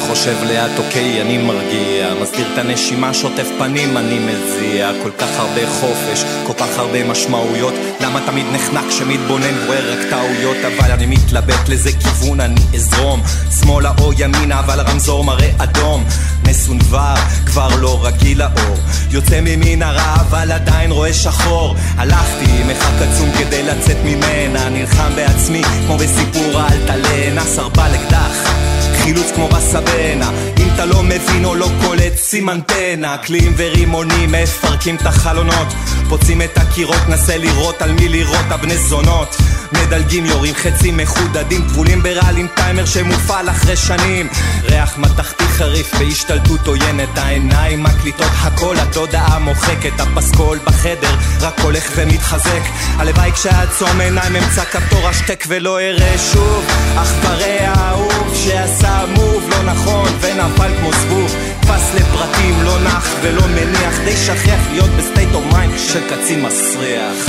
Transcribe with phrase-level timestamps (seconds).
[0.00, 2.14] חושב לאט אוקיי אני מרגיע.
[2.22, 4.90] מסדיר את הנשימה שוטף פנים אני מזיע.
[5.02, 7.74] כל כך הרבה חופש כל כך הרבה משמעויות.
[8.00, 10.56] למה תמיד נחנק כשמתבונן רואה רק טעויות?
[10.56, 13.22] אבל אני מתלבט לאיזה כיוון אני אזרום.
[13.60, 16.04] שמאלה או ימינה אבל הרמזור מראה אדום.
[16.48, 17.14] מסונבר
[17.46, 18.76] כבר לא רגיל לאור.
[19.10, 21.76] יוצא ממנהרה אבל עדיין רואה שחור.
[21.96, 24.68] הלכתי מרחק עצום כדי לצאת ממנה.
[24.68, 28.77] נלחם בעצמי כמו בסיפור האלטלנה סרבל אקדח
[29.08, 30.30] חילוץ כמו בסבנה.
[30.58, 35.66] אם אתה לא מבין או לא קולט שים אנטנה קליעים ורימונים מפרקים את החלונות.
[36.08, 39.36] פוצעים את הקירות נסה לראות על מי לירות הבני זונות.
[39.72, 44.28] מדלגים יורים חצים מחודדים טבולים ברעל עם טיימר שמופעל אחרי שנים.
[44.64, 47.18] ריח מתכתי חריף בהשתלטות עוינת.
[47.18, 50.00] העיניים מקליטות הכל התודעה מוחקת.
[50.00, 52.62] הפסקול בחדר רק הולך ומתחזק.
[52.96, 56.64] הלוואי כשאעצום עיניים אמצא כפתור השתק ולא אראה שוב.
[56.96, 61.34] אך פרא האהוב שעשה move לא נכון ונפל כמו זבוב
[61.68, 66.42] נתפס לפרטים לא נח ולא מניח די שכיח להיות ב state of mind של קצין
[66.42, 67.28] מסריח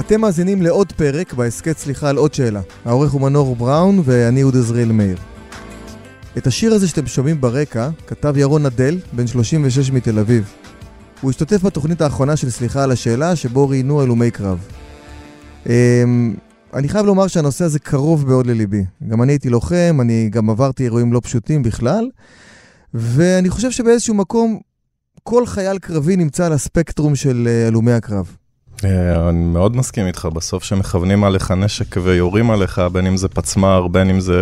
[0.00, 2.60] אתם מאזינים לעוד פרק בהסכת סליחה על עוד שאלה.
[2.84, 5.16] העורך הוא מנור בראון ואני אהוד עזריאל מאיר.
[6.38, 10.52] את השיר הזה שאתם שומעים ברקע כתב ירון נדל, בן 36 מתל אביב.
[11.20, 14.58] הוא השתתף בתוכנית האחרונה של סליחה על השאלה, שבו ראיינו הלומי קרב.
[16.76, 18.84] אני חייב לומר שהנושא הזה קרוב מאוד לליבי.
[19.08, 22.08] גם אני הייתי לוחם, אני גם עברתי אירועים לא פשוטים בכלל,
[22.94, 24.58] ואני חושב שבאיזשהו מקום
[25.22, 28.36] כל חייל קרבי נמצא על הספקטרום של אה, הלומי הקרב.
[28.84, 33.88] אה, אני מאוד מסכים איתך, בסוף שמכוונים עליך נשק ויורים עליך, בין אם זה פצמ"ר,
[33.88, 34.40] בין אם זה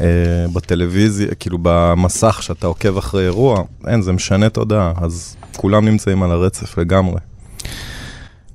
[0.00, 0.06] אה,
[0.52, 6.30] בטלוויזיה, כאילו במסך שאתה עוקב אחרי אירוע, אין, זה משנה תודעה, אז כולם נמצאים על
[6.30, 7.20] הרצף לגמרי.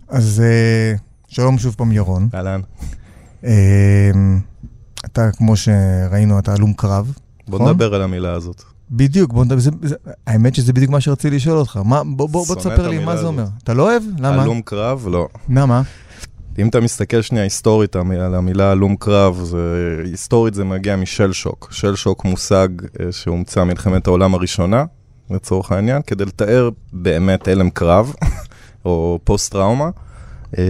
[0.09, 0.95] אז אה,
[1.33, 2.29] שלום שוב פעם ירון.
[2.33, 2.61] אהלן.
[3.45, 4.11] אה,
[5.05, 7.13] אתה, כמו שראינו, אתה הלום קרב.
[7.47, 7.69] בוא נכון?
[7.71, 8.63] נדבר על המילה הזאת.
[8.91, 9.95] בדיוק, בוא נדבר, זה, זה,
[10.27, 11.79] האמת שזה בדיוק מה שרציתי לשאול אותך.
[11.85, 13.25] מה, בוא, בוא, בוא תספר לי מה זה.
[13.25, 13.45] אומר.
[13.63, 14.03] אתה לא אוהב?
[14.17, 14.41] למה?
[14.41, 15.07] הלום קרב?
[15.11, 15.27] לא.
[15.49, 15.81] למה?
[16.59, 21.67] אם אתה מסתכל שנייה היסטורית על המילה הלום קרב, זה, היסטורית זה מגיע משל שוק.
[21.71, 24.85] של שוק מושג אה, שהומצא מלחמת העולם הראשונה,
[25.31, 28.13] לצורך העניין, כדי לתאר באמת הלם קרב,
[28.85, 29.89] או פוסט-טראומה.
[30.57, 30.63] אה,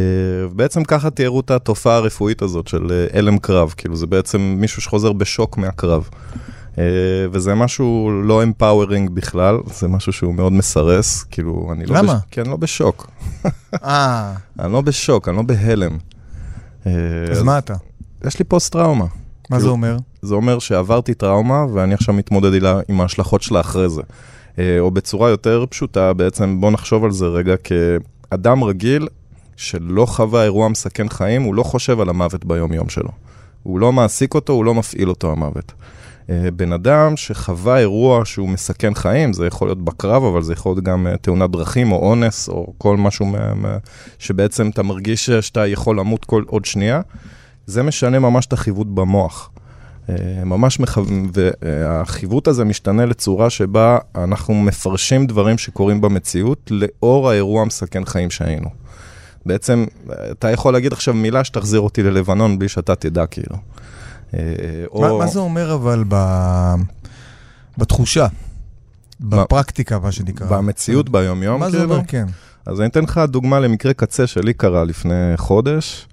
[0.52, 4.82] בעצם ככה תיארו את התופעה הרפואית הזאת של אה, הלם קרב, כאילו זה בעצם מישהו
[4.82, 6.10] שחוזר בשוק מהקרב.
[6.78, 6.84] אה,
[7.32, 11.96] וזה משהו לא אמפאורינג בכלל, זה משהו שהוא מאוד מסרס, כאילו, אני לא...
[11.98, 12.14] למה?
[12.14, 12.20] בש...
[12.32, 13.08] כי אני לא בשוק.
[13.84, 15.98] אה, אני לא בשוק, אני לא בהלם.
[16.88, 16.92] אה,
[17.32, 17.74] אז מה אתה?
[18.28, 19.06] יש לי פוסט-טראומה.
[19.50, 19.98] מה זה כאילו- אומר?
[20.22, 24.02] זה אומר שעברתי טראומה ואני עכשיו מתמודד אילה- עם ההשלכות שלה אחרי זה.
[24.60, 27.56] אה, או בצורה יותר פשוטה, בעצם בוא נחשוב על זה רגע,
[28.30, 29.08] כאדם רגיל
[29.56, 33.10] שלא חווה אירוע מסכן חיים, הוא לא חושב על המוות ביום-יום שלו.
[33.64, 35.74] הוא לא מעסיק אותו, הוא לא מפעיל אותו המוות.
[36.30, 40.72] אה, בן אדם שחווה אירוע שהוא מסכן חיים, זה יכול להיות בקרב, אבל זה יכול
[40.72, 43.78] להיות גם אה, תאונת דרכים או אונס, או כל משהו מה,
[44.20, 47.02] שבעצם אתה מרגיש שאתה יכול למות כל עוד שנייה,
[47.66, 49.50] זה משנה ממש את החיווט במוח.
[50.10, 50.16] אה,
[50.46, 58.06] ממש מכוון, והחיווט הזה משתנה לצורה שבה אנחנו מפרשים דברים שקורים במציאות לאור האירוע המסכן
[58.06, 58.70] חיים שהיינו.
[59.46, 59.86] בעצם,
[60.32, 63.56] אתה יכול להגיד עכשיו מילה שתחזיר אותי ללבנון בלי שאתה תדע, כאילו.
[64.34, 64.40] אה,
[64.94, 66.16] מה, או- מה זה אומר אבל ב...
[67.78, 68.28] בתחושה?
[69.20, 70.48] בפרקטיקה, מה שנקרא.
[70.48, 71.94] במציאות ביום-יום, מה זה כאילו?
[71.94, 72.04] אומר?
[72.08, 72.26] כן.
[72.66, 76.08] אז אני אתן לך דוגמה למקרה קצה שלי קרה לפני חודש.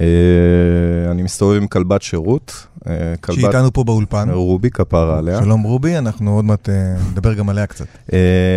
[0.00, 2.66] אה, אני מסתובב עם כלבת שירות.
[2.86, 4.30] אה, שהיא כלבת איתנו פה באולפן.
[4.30, 5.38] רובי כפרה עליה.
[5.42, 7.86] שלום רובי, אנחנו עוד מעט אה, נדבר גם עליה קצת.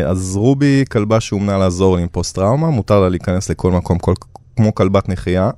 [0.07, 4.13] אז רובי כלבה שאומנה לעזור עם פוסט-טראומה, מותר לה להיכנס לכל מקום, כל,
[4.55, 5.49] כמו כלבת נחייה,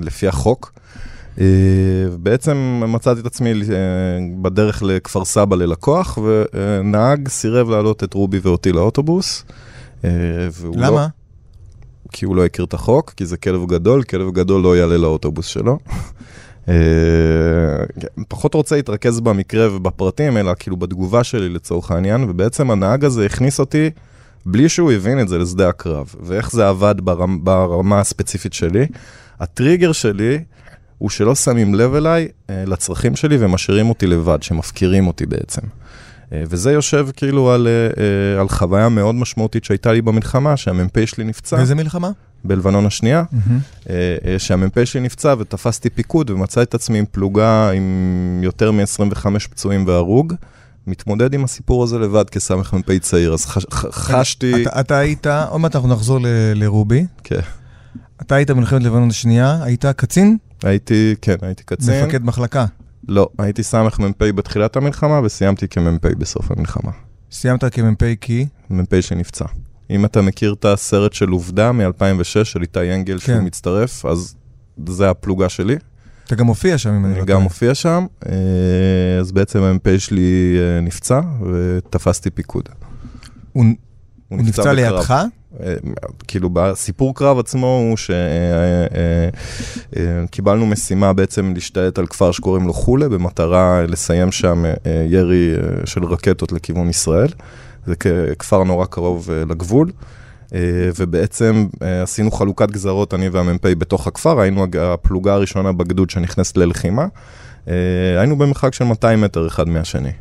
[0.00, 0.72] לפי החוק.
[2.18, 3.52] בעצם מצאתי את עצמי
[4.42, 9.44] בדרך לכפר סבא ללקוח, ונהג סירב להעלות את רובי ואותי לאוטובוס.
[10.04, 10.10] לא-
[10.76, 11.06] למה?
[12.16, 15.46] כי הוא לא הכיר את החוק, כי זה כלב גדול, כלב גדול לא יעלה לאוטובוס
[15.46, 15.78] שלו.
[16.68, 16.74] אה,
[18.28, 23.60] פחות רוצה להתרכז במקרה ובפרטים, אלא כאילו בתגובה שלי לצורך העניין, ובעצם הנהג הזה הכניס
[23.60, 23.90] אותי,
[24.46, 26.14] בלי שהוא הבין את זה, לשדה הקרב.
[26.20, 28.86] ואיך זה עבד ברמ, ברמה הספציפית שלי.
[29.40, 30.38] הטריגר שלי
[30.98, 35.62] הוא שלא שמים לב אליי אה, לצרכים שלי ומשאירים אותי לבד, שמפקירים אותי בעצם.
[36.32, 37.72] אה, וזה יושב כאילו על, אה,
[38.36, 41.56] אה, על חוויה מאוד משמעותית שהייתה לי במלחמה, שהמ"פ שלי נפצע.
[41.56, 42.10] באיזה מלחמה?
[42.44, 43.24] בלבנון השנייה,
[43.90, 43.94] אה,
[44.38, 50.34] שהמ"פ שלי נפצע ותפסתי פיקוד ומצא את עצמי עם פלוגה עם יותר מ-25 פצועים והרוג.
[50.86, 54.62] מתמודד עם הסיפור הזה לבד כסמ"פ צעיר, אז חש, חשתי...
[54.62, 57.06] אתה, אתה היית, עוד מעט אנחנו נחזור ל- לרובי.
[57.24, 57.40] כן.
[58.22, 60.36] אתה היית במלחמת לבנון השנייה, היית קצין?
[60.62, 62.04] הייתי, כן, הייתי קצין.
[62.04, 62.64] מפקד מחלקה.
[63.08, 66.90] לא, הייתי סמ"פ בתחילת המלחמה וסיימתי כמ"פ בסוף המלחמה.
[67.32, 68.46] סיימת כמ"פ כי?
[68.70, 69.44] מ"פ שנפצע.
[69.90, 73.44] אם אתה מכיר את הסרט של עובדה מ-2006 של איתי אנגל שהוא כן.
[73.44, 74.34] מצטרף, אז
[74.88, 75.76] זה הפלוגה שלי.
[76.26, 77.42] אתה גם מופיע שם, אם אני אני לא גם טועה.
[77.42, 78.32] מופיע שם, אה,
[79.20, 81.20] אז בעצם המ"פ שלי אה, נפצע
[81.52, 82.68] ותפסתי פיקוד.
[83.52, 83.64] הוא
[84.28, 84.74] הוא נפצע בקרב.
[84.74, 85.14] לידך?
[85.62, 85.74] אה,
[86.28, 87.96] כאילו בסיפור קרב עצמו הוא
[90.26, 95.86] שקיבלנו משימה בעצם להשתלט על כפר שקוראים לו חולה במטרה לסיים שם אה, ירי אה,
[95.86, 97.28] של רקטות לכיוון ישראל.
[97.86, 97.94] זה
[98.38, 99.90] כפר נורא קרוב אה, לגבול.
[100.54, 100.60] אה,
[100.98, 107.06] ובעצם אה, עשינו חלוקת גזרות, אני והמ"פ בתוך הכפר, היינו הפלוגה הראשונה בגדוד שנכנסת ללחימה.
[107.68, 107.74] אה,
[108.18, 110.12] היינו במרחק של 200 מטר אחד מהשני.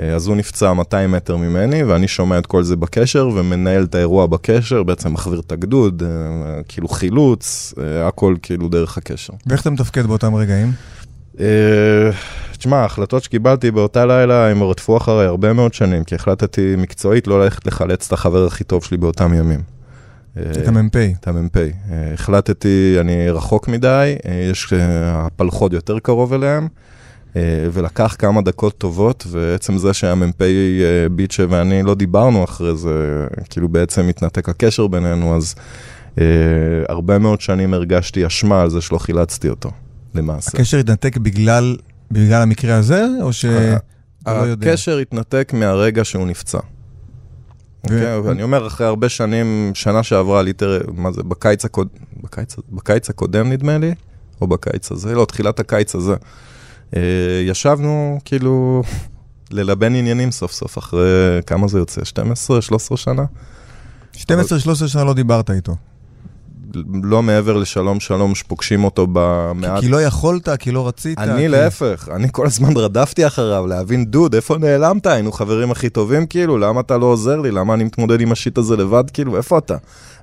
[0.00, 3.94] אה, אז הוא נפצע 200 מטר ממני, ואני שומע את כל זה בקשר, ומנהל את
[3.94, 9.32] האירוע בקשר, בעצם מחוויר את הגדוד, אה, כאילו חילוץ, אה, הכל כאילו דרך הקשר.
[9.46, 10.72] ואיך אתה מתפקד באותם רגעים?
[11.40, 12.10] אה,
[12.58, 17.44] תשמע, ההחלטות שקיבלתי באותה לילה, הם רדפו אחריי הרבה מאוד שנים, כי החלטתי מקצועית לא
[17.44, 19.60] ללכת לחלץ את החבר הכי טוב שלי באותם ימים.
[20.36, 20.96] אה, את המ"פ.
[21.20, 21.56] את המ"פ.
[21.56, 26.68] אה, החלטתי, אני רחוק מדי, אה, יש אה, הפלחוד יותר קרוב אליהם, אה,
[27.72, 30.46] ולקח כמה דקות טובות, ועצם זה שהמ"פ אה,
[31.10, 35.54] ביטשה ואני לא דיברנו אחרי זה, כאילו בעצם התנתק הקשר בינינו, אז
[36.18, 36.24] אה,
[36.88, 39.70] הרבה מאוד שנים הרגשתי אשמה על זה שלא חילצתי אותו,
[40.14, 40.50] למעשה.
[40.54, 41.76] הקשר התנתק בגלל
[42.10, 43.44] בגלל המקרה הזה, או ש...
[43.44, 43.76] אה,
[44.26, 44.70] לא יודע.
[44.70, 46.58] הקשר התנתק מהרגע שהוא נפצע.
[47.84, 48.18] אוקיי?
[48.18, 51.90] ואני אומר, אחרי הרבה שנים, שנה שעברה, ליטר, מה זה, בקיץ הקודם,
[52.22, 53.94] בקיץ, בקיץ הקודם נדמה לי,
[54.40, 56.14] או בקיץ הזה, לא, תחילת הקיץ הזה.
[56.96, 57.00] אה,
[57.46, 58.82] ישבנו, כאילו,
[59.50, 61.02] ללבן עניינים סוף סוף, אחרי,
[61.46, 62.04] כמה זה יוצא?
[62.04, 63.24] 12, 13 שנה?
[64.16, 64.18] 12-13
[64.86, 65.76] שנה לא דיברת איתו.
[67.02, 71.18] לא מעבר לשלום שלום שפוגשים אותו במעט כי לא יכולת, כי לא רצית.
[71.18, 75.06] אני כי- להפך, אני כל הזמן רדפתי אחריו, להבין, דוד, איפה נעלמת?
[75.06, 77.50] היינו חברים הכי טובים, כאילו, למה אתה לא עוזר לי?
[77.50, 79.76] למה אני מתמודד עם השיט הזה לבד, כאילו, איפה אתה?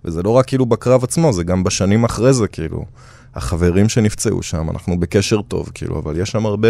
[0.05, 2.85] וזה לא רק כאילו בקרב עצמו, זה גם בשנים אחרי זה, כאילו.
[3.35, 6.67] החברים שנפצעו שם, אנחנו בקשר טוב, כאילו, אבל יש שם הרבה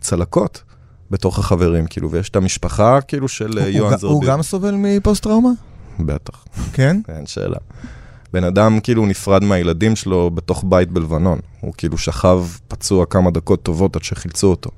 [0.00, 0.62] צלקות
[1.10, 4.28] בתוך החברים, כאילו, ויש את המשפחה, כאילו, של אה, הוא- יוהן הוא- הוא זרביב.
[4.30, 5.50] גם סובל מפוסט-טראומה?
[6.00, 7.00] בטח, כן?
[7.08, 7.56] אין שאלה.
[8.32, 11.38] בן אדם כאילו נפרד מהילדים שלו בתוך בית בלבנון.
[11.60, 14.70] הוא כאילו שכב פצוע כמה דקות טובות עד שחילצו אותו.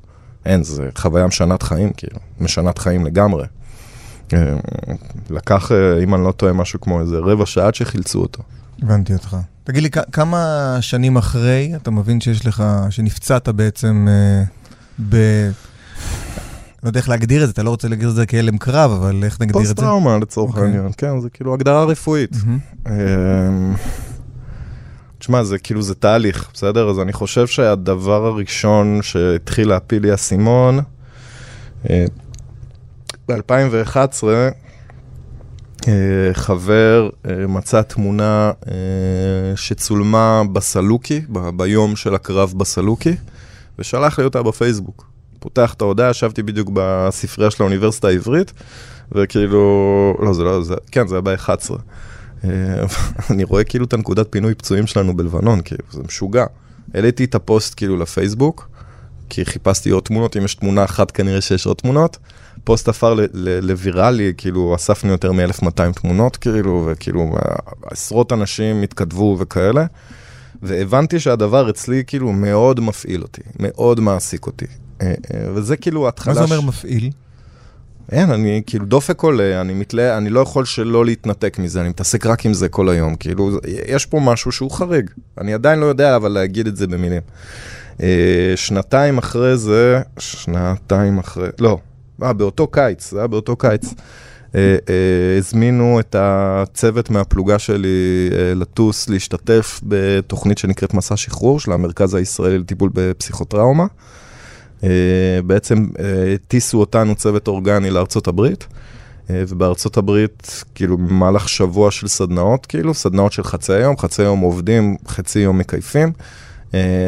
[0.46, 2.17] אין, זה חוויה משנת חיים, כאילו.
[2.40, 3.44] משנת חיים לגמרי.
[4.32, 4.56] אה,
[5.31, 8.43] לקח, אה, אם אני לא טועה, משהו כמו איזה רבע שעה עד שחילצו אותו.
[8.82, 9.37] הבנתי אותך.
[9.65, 14.43] תגיד לי, כמה שנים אחרי אתה מבין שיש לך, שנפצעת בעצם אה,
[15.09, 15.17] ב...
[16.82, 19.25] לא יודע איך להגדיר את זה, אתה לא רוצה להגדיר את זה כהלם קרב, אבל
[19.25, 19.75] איך נגדיר את זה?
[19.75, 20.65] פוסט-טראומה לצורך אוקיי.
[20.65, 22.37] העניין, כן, זה כאילו הגדרה רפואית.
[22.87, 23.75] אמ,
[25.19, 26.91] תשמע, זה כאילו, זה תהליך, בסדר?
[26.91, 30.81] אז אני חושב שהדבר הראשון שהתחיל להפיל לי האסימון,
[31.91, 32.05] אה,
[33.29, 34.49] ב-2011, אה,
[36.32, 43.17] חבר אה, מצא תמונה אה, שצולמה בסלוקי, ב- ביום של הקרב בסלוקי,
[43.79, 45.11] ושלח לי אותה בפייסבוק.
[45.38, 48.53] פותח את ההודעה, ישבתי בדיוק בספרייה של האוניברסיטה העברית,
[49.13, 51.70] וכאילו, לא, זה לא, זה, כן, זה היה ב-11.
[52.44, 52.49] אה,
[53.31, 56.44] אני רואה כאילו את הנקודת פינוי פצועים שלנו בלבנון, כאילו, זה משוגע.
[56.94, 58.69] העליתי את הפוסט כאילו לפייסבוק,
[59.29, 62.19] כי חיפשתי עוד תמונות, אם יש תמונה אחת כנראה שיש עוד תמונות.
[62.64, 63.14] פוסט עפר
[63.62, 67.36] לוויראלי, כאילו אספנו יותר מ-1200 תמונות, כאילו, וכאילו
[67.84, 69.86] עשרות אנשים התכתבו וכאלה.
[70.62, 74.67] והבנתי שהדבר אצלי כאילו מאוד מפעיל אותי, מאוד מעסיק אותי.
[75.02, 76.34] אה, אה, וזה כאילו מה התחלה...
[76.34, 77.10] זה אומר ש- מפעיל?
[78.12, 82.26] אין, אני כאילו דופק עולה, אני מתלה, אני לא יכול שלא להתנתק מזה, אני מתעסק
[82.26, 83.50] רק עם זה כל היום, כאילו,
[83.86, 85.10] יש פה משהו שהוא חריג.
[85.38, 87.22] אני עדיין לא יודע, אבל להגיד את זה במילים.
[88.02, 91.79] אה, שנתיים אחרי זה, שנתיים אחרי, לא,
[92.22, 93.94] אה, באותו קיץ, זה היה באותו קיץ.
[94.55, 101.72] אה, אה, הזמינו את הצוות מהפלוגה שלי אה, לטוס, להשתתף בתוכנית שנקראת מסע שחרור של
[101.72, 103.86] המרכז הישראלי לטיפול בפסיכוטראומה.
[105.46, 105.86] בעצם
[106.34, 108.67] הטיסו אותנו צוות אורגני לארצות הברית,
[109.31, 114.96] ובארצות הברית, כאילו במהלך שבוע של סדנאות, כאילו, סדנאות של חצי יום, חצי יום עובדים,
[115.08, 116.12] חצי יום מקייפים,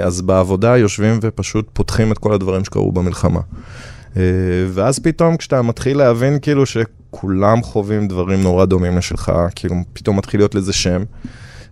[0.03, 3.41] אז בעבודה יושבים ופשוט פותחים את כל הדברים שקרו במלחמה.
[4.17, 4.23] אה,
[4.69, 10.41] ואז פתאום כשאתה מתחיל להבין כאילו שכולם חווים דברים נורא דומים לשלך, כאילו פתאום מתחיל
[10.41, 11.03] להיות לזה שם.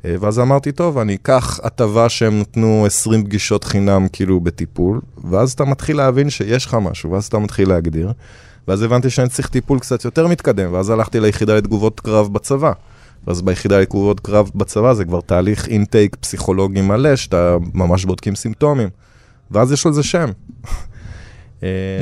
[0.05, 5.53] אה, ואז אמרתי, טוב, אני אקח הטבה שהם נתנו 20 פגישות חינם כאילו בטיפול, ואז
[5.53, 8.13] אתה מתחיל להבין שיש לך משהו, ואז אתה מתחיל להגדיר.
[8.69, 12.73] ואז הבנתי שאני צריך טיפול קצת יותר מתקדם, ואז הלכתי ליחידה לתגובות קרב בצבא.
[13.27, 18.89] ואז ביחידה לתגובות קרב בצבא זה כבר תהליך אינטייק פסיכולוגי מלא, שאתה ממש בודקים סימפטומים.
[19.51, 20.31] ואז יש לזה שם.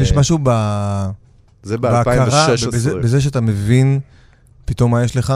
[0.01, 0.51] יש משהו ב...
[1.63, 2.71] זה בהכרה, ב-2016.
[2.71, 4.01] בזה, בזה שאתה מבין
[4.65, 5.35] פתאום מה יש לך,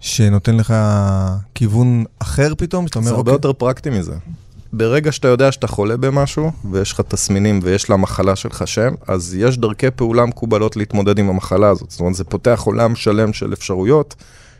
[0.00, 0.74] שנותן לך
[1.54, 4.14] כיוון אחר פתאום, שאתה אומר, זה הרבה אוקיי, יותר פרקטי מזה.
[4.72, 9.58] ברגע שאתה יודע שאתה חולה במשהו, ויש לך תסמינים ויש למחלה שלך שם, אז יש
[9.58, 11.90] דרכי פעולה מקובלות להתמודד עם המחלה הזאת.
[11.90, 14.14] זאת אומרת, זה פותח עולם שלם של אפשרויות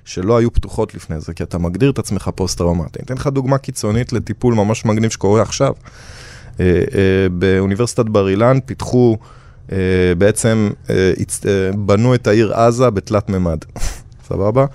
[0.04, 2.99] שלא היו פתוחות לפני זה, כי אתה מגדיר את עצמך פוסט-טראומטי.
[2.99, 5.73] אני אתן לך דוגמה קיצונית לטיפול ממש מגניב שקורה עכשיו.
[6.60, 9.16] אה, אה, באוניברסיטת בר אילן פיתחו,
[9.72, 9.76] אה,
[10.18, 10.70] בעצם
[11.78, 13.58] בנו את העיר עזה בתלת מימד,
[14.28, 14.66] סבבה?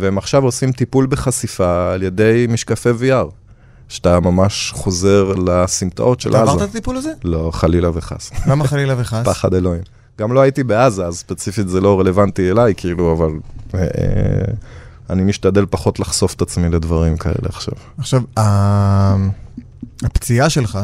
[0.00, 3.30] והם עכשיו עושים טיפול בחשיפה על ידי משקפי VR,
[3.88, 6.50] שאתה ממש חוזר לסמטאות של אתה עזה.
[6.50, 7.12] עברת את הטיפול הזה?
[7.24, 8.30] לא, חלילה וחס.
[8.46, 9.26] למה חלילה וחס?
[9.26, 9.82] פחד אלוהים.
[10.20, 13.30] גם לא הייתי בעזה, אז ספציפית זה לא רלוונטי אליי, כאילו, אבל
[13.74, 14.52] אה, אה,
[15.10, 17.74] אני משתדל פחות לחשוף את עצמי לדברים כאלה עכשיו.
[17.98, 18.22] עכשיו,
[20.02, 20.78] הפציעה שלך,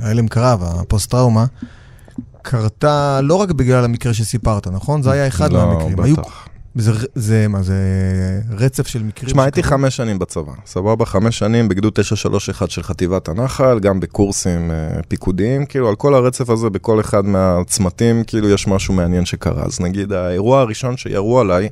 [0.00, 1.44] ההלם קרב, הפוסט-טראומה,
[2.42, 5.02] קרתה לא רק בגלל המקרה שסיפרת, נכון?
[5.02, 6.00] זה היה אחד לא, מהמקרים.
[6.00, 6.48] היו- בטח.
[6.76, 7.74] זה, זה מה, זה
[8.50, 9.28] רצף של מקרים?
[9.30, 9.62] תשמע, הייתי?
[9.62, 11.06] חמש שנים בצבא, סבבה?
[11.06, 16.50] חמש שנים בגדוד 931 של חטיבת הנחל, גם בקורסים אה, פיקודיים, כאילו, על כל הרצף
[16.50, 19.62] הזה, בכל אחד מהצמתים, כאילו, יש משהו מעניין שקרה.
[19.64, 21.68] אז נגיד, האירוע הראשון שירו עליי,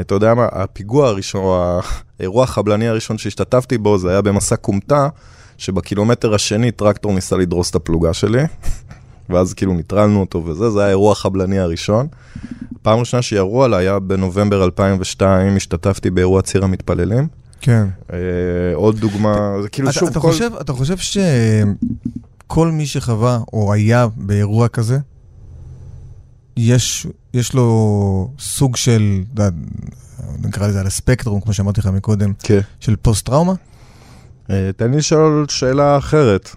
[0.00, 1.80] אתה יודע מה, הפיגוע הראשון, או
[2.18, 5.08] האירוע החבלני הראשון שהשתתפתי בו, זה היה במסע כומתה,
[5.58, 8.42] שבקילומטר השני טרקטור ניסה לדרוס את הפלוגה שלי,
[9.30, 12.06] ואז כאילו ניטרלנו אותו וזה, זה היה האירוע החבלני הראשון.
[12.82, 17.28] פעם ראשונה שירו עליי היה בנובמבר 2002, השתתפתי באירוע ציר המתפללים.
[17.60, 17.86] כן.
[18.12, 18.18] אה,
[18.74, 20.28] עוד דוגמה, זה כאילו אתה, שוב, אתה, כל...
[20.28, 24.98] חושב, אתה חושב שכל מי שחווה או היה באירוע כזה,
[26.56, 29.56] יש, יש לו סוג של, אתה יודע,
[30.38, 32.60] נקרא לזה על הספקטרום, כמו שאמרתי לך מקודם, כן.
[32.80, 33.52] של פוסט-טראומה?
[34.50, 36.50] אה, תן לי לשאול שאלה אחרת.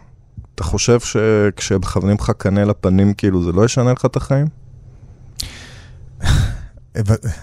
[0.56, 4.48] אתה חושב שכשמכוונים לך קנה לפנים, כאילו זה לא ישנה לך את החיים?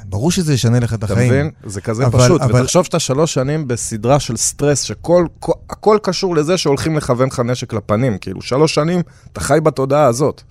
[0.05, 1.29] ברור שזה ישנה לך את אתה החיים.
[1.33, 1.51] מבין?
[1.65, 2.41] זה כזה אבל- פשוט.
[2.41, 7.29] אבל- ותחשוב שאתה שלוש שנים בסדרה של סטרס, שכל כל- הכל קשור לזה שהולכים לכוון
[7.29, 8.19] לך נשק לפנים.
[8.19, 9.01] כאילו, שלוש שנים
[9.33, 10.43] אתה חי בתודעה הזאת.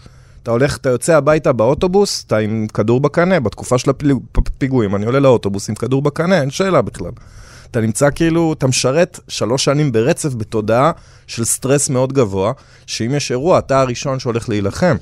[0.44, 3.92] אתה הולך, אתה יוצא הביתה באוטובוס, אתה עם כדור בקנה, בתקופה של
[4.38, 7.12] הפיגועים, אני עולה לאוטובוס עם כדור בקנה, אין שאלה בכלל.
[7.72, 10.92] אתה נמצא כאילו, אתה משרת שלוש שנים ברצף בתודעה
[11.28, 12.52] של סטרס מאוד גבוה,
[12.86, 14.96] שאם יש אירוע, אתה הראשון שהולך להילחם.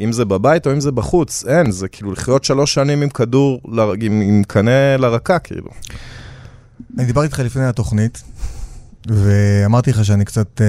[0.00, 3.60] אם זה בבית או אם זה בחוץ, אין, זה כאילו לחיות שלוש שנים עם כדור,
[3.72, 5.68] ל- עם, עם קנה לרקה, כאילו.
[6.98, 8.22] אני דיברתי איתך לפני התוכנית,
[9.06, 10.66] ואמרתי לך שאני קצת, אה,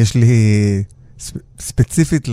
[0.00, 0.32] יש לי,
[1.58, 2.28] ספציפית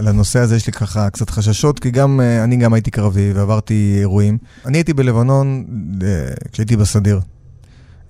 [0.00, 3.96] לנושא הזה, יש לי ככה קצת חששות, כי גם, אה, אני גם הייתי קרבי ועברתי
[4.00, 4.38] אירועים.
[4.66, 5.64] אני הייתי בלבנון
[6.02, 7.20] אה, כשהייתי בסדיר.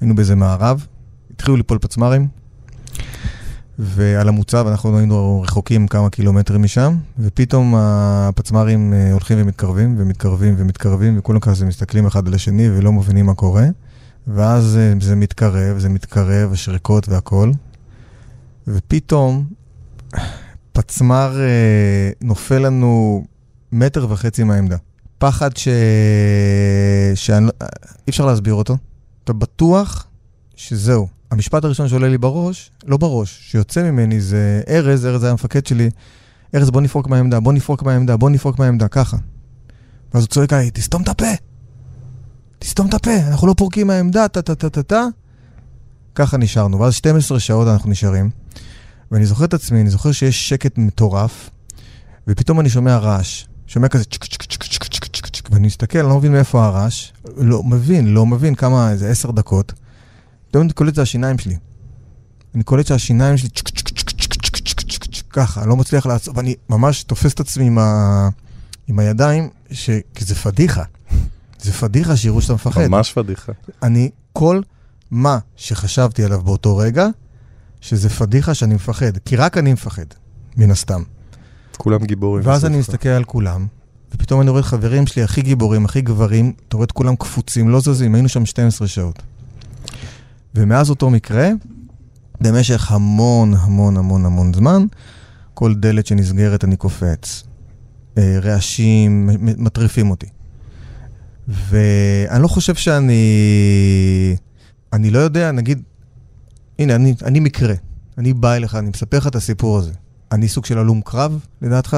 [0.01, 0.87] היינו באיזה מערב,
[1.35, 2.29] התחילו ליפול פצמ"רים,
[3.79, 11.19] ועל המוצב אנחנו היינו רחוקים כמה קילומטרים משם, ופתאום הפצמ"רים אה, הולכים ומתקרבים, ומתקרבים ומתקרבים,
[11.19, 13.67] וכולם כזה מסתכלים אחד על השני ולא מבינים מה קורה.
[14.29, 17.51] ואז זה מתקרב, זה מתקרב, השריקות והכל,
[18.69, 19.45] ופתאום
[20.73, 23.25] פצמ"ר אה, נופל לנו
[23.73, 24.77] מטר וחצי מהעמדה.
[25.19, 25.69] פחד ש...
[27.15, 27.47] שאני...
[27.47, 27.53] לא-
[28.07, 28.77] אי אפשר להסביר אותו.
[29.25, 30.07] אתה בטוח
[30.57, 31.09] שזהו.
[31.31, 35.91] המשפט הראשון שעולה לי בראש, לא בראש, שיוצא ממני זה ארז, ארז היה המפקד שלי,
[36.55, 39.17] ארז בוא נפרוק מהעמדה, בוא נפרוק מהעמדה, בוא נפרוק מהעמדה, ככה.
[40.15, 41.33] ואז הוא צועק עליי, תסתום את הפה!
[42.59, 45.07] תסתום את הפה, אנחנו לא פורקים מהעמדה, טה-טה-טה-טה.
[46.15, 48.31] ככה נשארנו, ואז 12 שעות אנחנו נשארים.
[49.11, 51.51] ואני זוכר את עצמי, אני זוכר שיש שקט מטורף,
[52.29, 53.45] ופתאום אני שומע רעש.
[53.67, 56.65] שומע כזה צ'ק צ'ק צ'ק צ'ק צ'ק צ'ק צ'ק, ואני מסתכל, אני לא מבין מאיפה
[56.65, 57.13] הרעש.
[57.37, 59.73] לא מבין, לא מבין כמה, איזה עשר דקות.
[60.49, 61.57] פתאום אני קולט את השיניים שלי.
[62.55, 65.77] אני קולט שהשיניים שלי צ'ק צ'ק צ'ק צ'ק צ'ק צ'ק צ'ק צ'ק ככה, אני לא
[65.77, 68.29] מצליח לעצור, ואני ממש תופס את עצמי עם, ה...
[68.89, 69.91] עם הידיים, ש...
[70.15, 70.83] כי זה פדיחה.
[71.61, 72.87] זה פדיחה שיראו שאתה מפחד.
[72.87, 73.53] ממש פדיחה.
[73.83, 74.61] אני, כל
[75.11, 77.07] מה שחשבתי עליו באותו רגע,
[77.87, 80.05] שזה פדיחה שאני מפחד, כי רק אני מפחד,
[80.57, 81.03] מן הסתם.
[81.77, 82.47] כולם גיבורים.
[82.47, 82.95] ואז אני בסוף.
[82.95, 83.67] מסתכל על כולם,
[84.15, 87.69] ופתאום אני רואה את חברים שלי הכי גיבורים, הכי גברים, אתה רואה את כולם קפוצים,
[87.69, 89.23] לא זזים, היינו שם 12 שעות.
[90.55, 91.51] ומאז אותו מקרה,
[92.41, 94.87] במשך המון המון המון המון זמן,
[95.55, 97.45] כל דלת שנסגרת אני קופץ.
[98.19, 100.27] אה, רעשים מטריפים אותי.
[101.49, 103.17] ואני לא חושב שאני
[104.93, 105.83] אני לא יודע, נגיד,
[106.79, 107.75] הנה, אני, אני מקרה.
[108.19, 109.93] אני בא אליך, אני מספר לך את הסיפור הזה.
[110.33, 111.97] אני סוג של הלום קרב, לדעתך?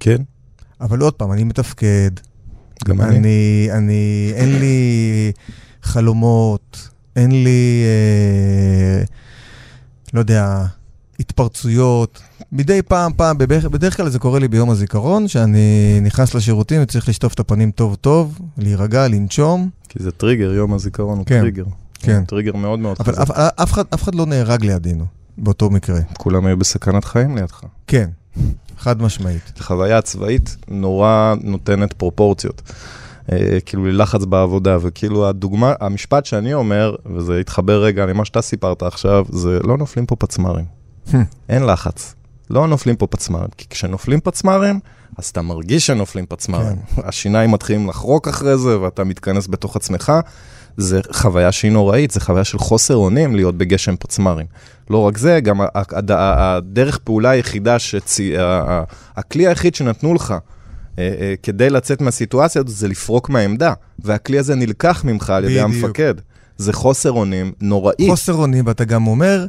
[0.00, 0.22] כן,
[0.80, 2.10] אבל עוד פעם, אני מתפקד.
[2.84, 3.18] גם אני.
[3.18, 5.32] אני, אני, אין לי
[5.82, 9.04] חלומות, אין לי, אה,
[10.14, 10.66] לא יודע,
[11.20, 12.20] התפרצויות.
[12.52, 17.08] מדי פעם, פעם, בדרך, בדרך כלל זה קורה לי ביום הזיכרון, שאני נכנס לשירותים וצריך
[17.08, 19.70] לשטוף את הפנים טוב טוב, להירגע, לנשום.
[19.88, 21.64] כי זה טריגר, יום הזיכרון הוא כן, טריגר.
[22.04, 22.24] כן.
[22.24, 23.22] טריגר מאוד מאוד אבל חזק.
[23.22, 25.04] אף, אף, אחד, אף אחד לא נהרג לידינו
[25.38, 26.00] באותו מקרה.
[26.18, 27.60] כולם היו בסכנת חיים לידך.
[27.86, 28.10] כן,
[28.78, 29.52] חד משמעית.
[29.58, 32.62] חוויה צבאית נורא נותנת פרופורציות.
[33.32, 38.82] אה, כאילו ללחץ בעבודה, וכאילו הדוגמה, המשפט שאני אומר, וזה יתחבר רגע למה שאתה סיפרת
[38.82, 40.64] עכשיו, זה לא נופלים פה פצמ"רים.
[41.48, 42.14] אין לחץ.
[42.50, 44.80] לא נופלים פה פצמ"רים, כי כשנופלים פצמ"רים,
[45.18, 46.76] אז אתה מרגיש שנופלים פצמ"רים.
[46.96, 50.12] השיניים מתחילים לחרוק אחרי זה, ואתה מתכנס בתוך עצמך.
[50.76, 54.46] זה חוויה שהיא נוראית, זה חוויה של חוסר אונים להיות בגשם פצמ"רים.
[54.90, 58.34] לא רק זה, גם הדרך פעולה היחידה, שצי...
[59.16, 60.34] הכלי היחיד שנתנו לך
[60.98, 65.62] אה, אה, כדי לצאת מהסיטואציה הזאת זה לפרוק מהעמדה, והכלי הזה נלקח ממך על ידי
[65.62, 65.84] בדיוק.
[65.84, 66.14] המפקד.
[66.56, 68.08] זה חוסר אונים נוראי.
[68.08, 69.46] חוסר אונים, ואתה גם אומר,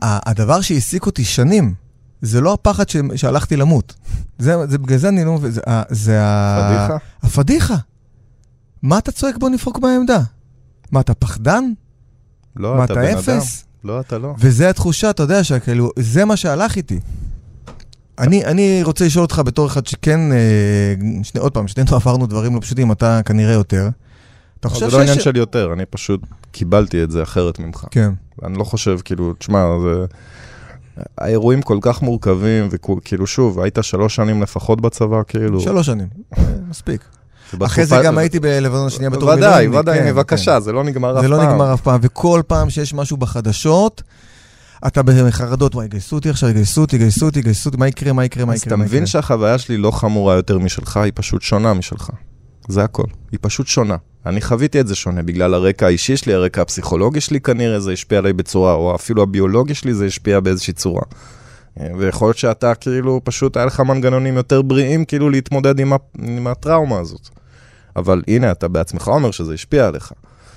[0.00, 1.74] הדבר שהעסיק אותי שנים,
[2.24, 3.94] זה לא הפחד ש- שהלכתי למות.
[4.38, 6.68] זה, זה בגלל זה אני לא מבין, זה, זה ה...
[6.70, 6.96] פדיחה?
[7.22, 7.76] הפדיחה.
[8.82, 10.18] מה אתה צועק בוא נפרוק מהעמדה?
[10.92, 11.64] מה, אתה פחדן?
[12.56, 13.18] לא, מה, אתה אתה בן אדם.
[13.18, 13.64] אפס?
[13.84, 14.34] לא, אתה לא.
[14.38, 17.00] וזה התחושה, אתה יודע, שכאילו, זה מה שהלך איתי.
[18.18, 20.38] אני, אני רוצה לשאול אותך בתור אחד שכן, אה,
[21.22, 23.88] שני, עוד פעם, שנינו עברנו דברים לא פשוטים, אתה כנראה יותר.
[24.60, 24.94] אתה חושב זה שיש...
[24.98, 26.20] לא עניין של יותר, אני פשוט
[26.52, 27.84] קיבלתי את זה אחרת ממך.
[27.90, 28.12] כן.
[28.44, 30.04] אני לא חושב, כאילו, תשמע, זה...
[31.18, 35.60] האירועים כל כך מורכבים, וכאילו, שוב, היית שלוש שנים לפחות בצבא, כאילו.
[35.60, 36.08] שלוש שנים,
[36.68, 37.04] מספיק.
[37.64, 41.12] אחרי זה גם הייתי בלבנון השנייה בתור ודאי, מילואימניק, ודאי, כן, בבקשה, זה לא נגמר
[41.12, 41.16] כן.
[41.16, 41.38] אף זה פעם.
[41.38, 44.02] לא נגמר אף פעם, וכל פעם שיש משהו בחדשות,
[44.86, 48.24] אתה בחרדות, וואי, יגייסו אותי עכשיו, יגייסו אותי, יגייסו אותי, יגייסו אותי, מה יקרה, מה
[48.24, 49.06] יקרה, מה אז יקרה, אתה מה מבין.
[49.06, 52.10] שהחוויה שלי לא חמורה יותר משלך, היא פשוט שונה משלך.
[52.68, 53.06] זה הכל.
[53.32, 53.96] היא פשוט שונה.
[54.26, 58.18] אני חוויתי את זה שונה בגלל הרקע האישי שלי, הרקע הפסיכולוגי שלי כנראה, זה השפיע
[58.18, 61.02] עליי בצורה, או אפילו הביולוגי שלי, זה השפיע באיזושהי צורה.
[61.80, 66.46] אה, ויכול להיות שאתה כאילו, פשוט היה לך מנגנונים יותר בריאים כאילו להתמודד עם, עם
[66.46, 67.28] הטראומה הזאת.
[67.96, 70.12] אבל הנה, אתה בעצמך אומר שזה השפיע עליך.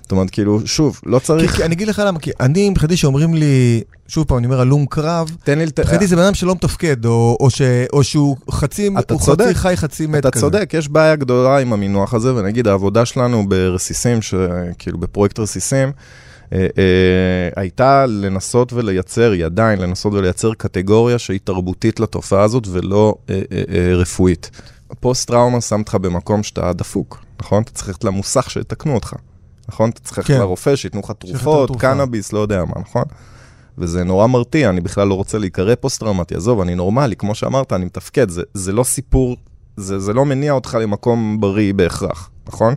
[0.07, 1.55] זאת אומרת, כאילו, שוב, לא כי, צריך...
[1.55, 4.85] כי אני אגיד לך למה, כי אני, מבחינתי שאומרים לי, שוב פעם, אני אומר הלום
[4.85, 5.65] קרב, תן לי...
[5.65, 7.61] לת- מבחינתי זה בן אדם שלא מתפקד, או, או, ש,
[7.93, 9.45] או שהוא חצי, אתה הוא צודק.
[9.45, 10.41] חצי חי, חצי מת אתה כזה.
[10.41, 14.19] צודק, יש בעיה גדולה עם המינוח הזה, ונגיד העבודה שלנו ברסיסים,
[14.77, 15.91] כאילו בפרויקט רסיסים,
[16.53, 23.15] אה, אה, הייתה לנסות ולייצר, היא עדיין לנסות ולייצר קטגוריה שהיא תרבותית לתופעה הזאת ולא
[23.29, 24.51] אה, אה, אה, רפואית.
[24.99, 27.63] פוסט-טראומה שם אותך במקום שאתה דפוק, נכון?
[27.63, 29.13] אתה צריך ללכת למוסך שיתקנו אותך,
[29.69, 29.89] נכון?
[29.89, 30.39] אתה צריך ללכת כן.
[30.39, 31.81] לרופא שייתנו לך תרופות.
[31.81, 33.03] קנאביס, לא יודע מה, נכון?
[33.77, 37.85] וזה נורא מרתיע, אני בכלל לא רוצה להיקרא פוסט-טראומטי, עזוב, אני נורמלי, כמו שאמרת, אני
[37.85, 39.37] מתפקד, זה, זה לא סיפור,
[39.77, 42.75] זה, זה לא מניע אותך למקום בריא בהכרח, נכון?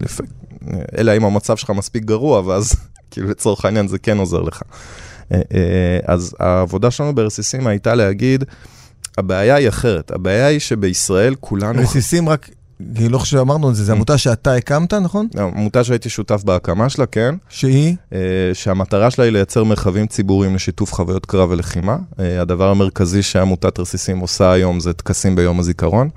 [0.00, 0.20] לפ...
[0.98, 2.74] אלא אם המצב שלך מספיק גרוע, ואז
[3.10, 4.62] כאילו לצורך העניין זה כן עוזר לך.
[5.32, 8.44] אה, אה, אז העבודה שלנו ברסיסים הייתה להגיד,
[9.18, 11.82] הבעיה היא אחרת, הבעיה היא שבישראל כולנו...
[11.82, 12.50] רסיסים רק,
[12.94, 13.94] כי לא חושב שאמרנו את זה, זו Mm.
[13.94, 15.26] עמותה שאתה הקמת, נכון?
[15.56, 17.96] עמותה שהייתי שותף בהקמה שלה, כן, שהיא?
[18.12, 18.18] אה,
[18.54, 21.96] שהמטרה שלה היא לייצר מרחבים ציבוריים לשיתוף חוויות קרב ולחימה.
[22.20, 26.08] אה, הדבר המרכזי שעמותת רסיסים עושה היום זה טקסים ביום הזיכרון,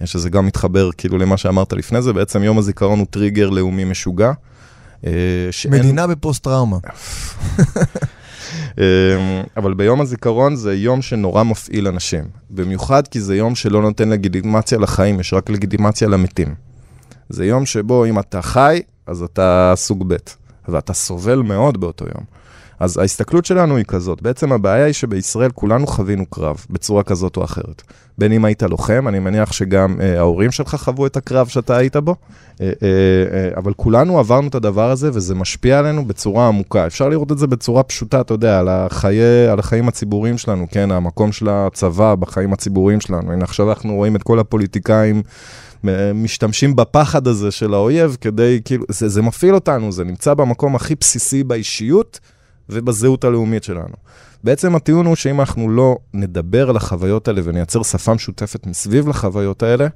[0.00, 3.84] אה, שזה גם מתחבר כאילו למה שאמרת לפני זה, בעצם יום הזיכרון הוא טריגר לאומי
[3.84, 4.32] משוגע.
[5.50, 6.76] שאין- מדינה בפוסט-טראומה.
[8.78, 8.84] אה,
[9.56, 12.24] אבל ביום הזיכרון זה יום שנורא מפעיל אנשים.
[12.50, 16.54] במיוחד כי זה יום שלא נותן לגיטימציה לחיים, יש רק לגיטימציה למתים.
[17.28, 20.16] זה יום שבו אם אתה חי, אז אתה סוג ב',
[20.68, 22.24] ואתה סובל מאוד באותו יום.
[22.84, 27.44] אז ההסתכלות שלנו היא כזאת, בעצם הבעיה היא שבישראל כולנו חווינו קרב, בצורה כזאת או
[27.44, 27.82] אחרת.
[28.18, 31.96] בין אם היית לוחם, אני מניח שגם אה, ההורים שלך חוו את הקרב שאתה היית
[31.96, 32.14] בו,
[32.60, 32.88] אה, אה,
[33.32, 36.86] אה, אבל כולנו עברנו את הדבר הזה וזה משפיע עלינו בצורה עמוקה.
[36.86, 40.90] אפשר לראות את זה בצורה פשוטה, אתה יודע, על, החיי, על החיים הציבוריים שלנו, כן,
[40.90, 43.32] המקום של הצבא בחיים הציבוריים שלנו.
[43.32, 45.22] הנה, עכשיו אנחנו רואים את כל הפוליטיקאים
[45.88, 50.76] אה, משתמשים בפחד הזה של האויב כדי, כאילו, זה, זה מפעיל אותנו, זה נמצא במקום
[50.76, 52.20] הכי בסיסי באישיות
[52.68, 53.94] ובזהות הלאומית שלנו.
[54.44, 59.62] בעצם הטיעון הוא שאם אנחנו לא נדבר על החוויות האלה ונייצר שפה משותפת מסביב לחוויות
[59.62, 59.86] האלה,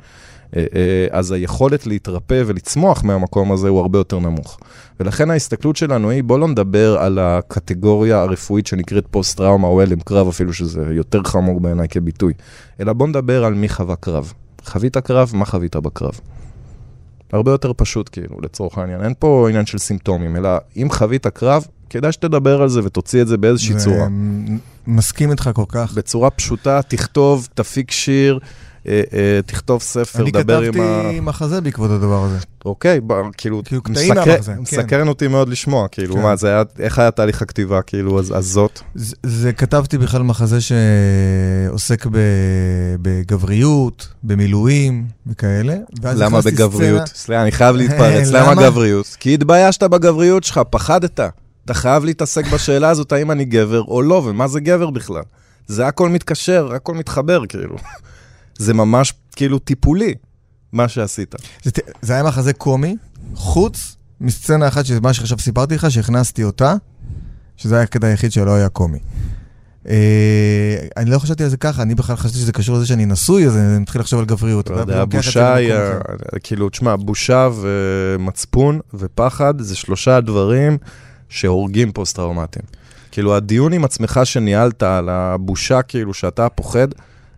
[0.57, 4.59] אה, אה, אז היכולת להתרפא ולצמוח מהמקום הזה הוא הרבה יותר נמוך.
[5.01, 10.29] ולכן ההסתכלות שלנו היא, בוא לא נדבר על הקטגוריה הרפואית שנקראת פוסט-טראומה או הלם קרב,
[10.29, 12.33] אפילו שזה יותר חמור בעיניי כביטוי,
[12.81, 14.33] אלא בוא נדבר על מי חווה קרב.
[14.65, 16.21] חווית קרב, מה חווית בקרב?
[17.33, 19.05] הרבה יותר פשוט, כאילו, לצורך העניין.
[19.05, 23.29] אין פה עניין של סימפטומים, אלא אם חווית קרב, כדאי שתדבר על זה ותוציא את
[23.29, 24.07] זה באיזושהי צורה.
[24.87, 25.93] מסכים איתך כל כך.
[25.95, 28.39] בצורה פשוטה, תכתוב, תפיק שיר,
[28.89, 31.01] אה, אה, תכתוב ספר, דבר עם ה...
[31.01, 32.39] אני כתבתי מחזה בעקבות הדבר הזה.
[32.65, 33.01] אוקיי,
[33.37, 34.61] כאילו, כאילו קטעים מהמחזה, כן.
[34.61, 36.23] מסקרן אותי מאוד לשמוע, כאילו, כן.
[36.23, 38.81] מה, זה היה, איך היה תהליך הכתיבה, כאילו, אז, אז זאת?
[38.95, 42.19] זה, זה כתבתי בכלל מחזה שעוסק ב,
[43.03, 45.77] בגבריות, במילואים וכאלה.
[46.03, 47.09] למה בגבריות?
[47.15, 48.63] סליחה, אני חייב להתפרץ, למה למה?
[48.63, 49.17] גבריות?
[49.21, 51.21] כי התביישת בגבריות שלך, פחדת.
[51.69, 55.23] אתה חייב להתעסק בשאלה הזאת, האם אני גבר או לא, ומה זה גבר בכלל.
[55.67, 57.77] זה הכל מתקשר, הכל מתחבר, כאילו.
[58.59, 60.15] זה ממש, כאילו, טיפולי,
[60.73, 61.35] מה שעשית.
[61.63, 61.71] זה,
[62.03, 62.97] זה היה מחזה קומי,
[63.35, 66.75] חוץ מסצנה אחת, מה שעכשיו סיפרתי לך, שהכנסתי אותה,
[67.57, 68.99] שזה היה הקטע היחיד שלא היה קומי.
[69.89, 73.47] אה, אני לא חשבתי על זה ככה, אני בכלל חשבתי שזה קשור לזה שאני נשוי,
[73.47, 74.71] אז אני מתחיל לחשוב על גבריות.
[74.71, 76.39] לא יודע, הבושה היא, למקום ה- אחר.
[76.43, 80.79] כאילו, תשמע, בושה ומצפון ופחד זה שלושה דברים
[81.29, 82.65] שהורגים פוסט-טראומטיים.
[83.11, 86.89] כאילו, הדיון עם עצמך שניהלת על הבושה, כאילו, שאתה פוחד,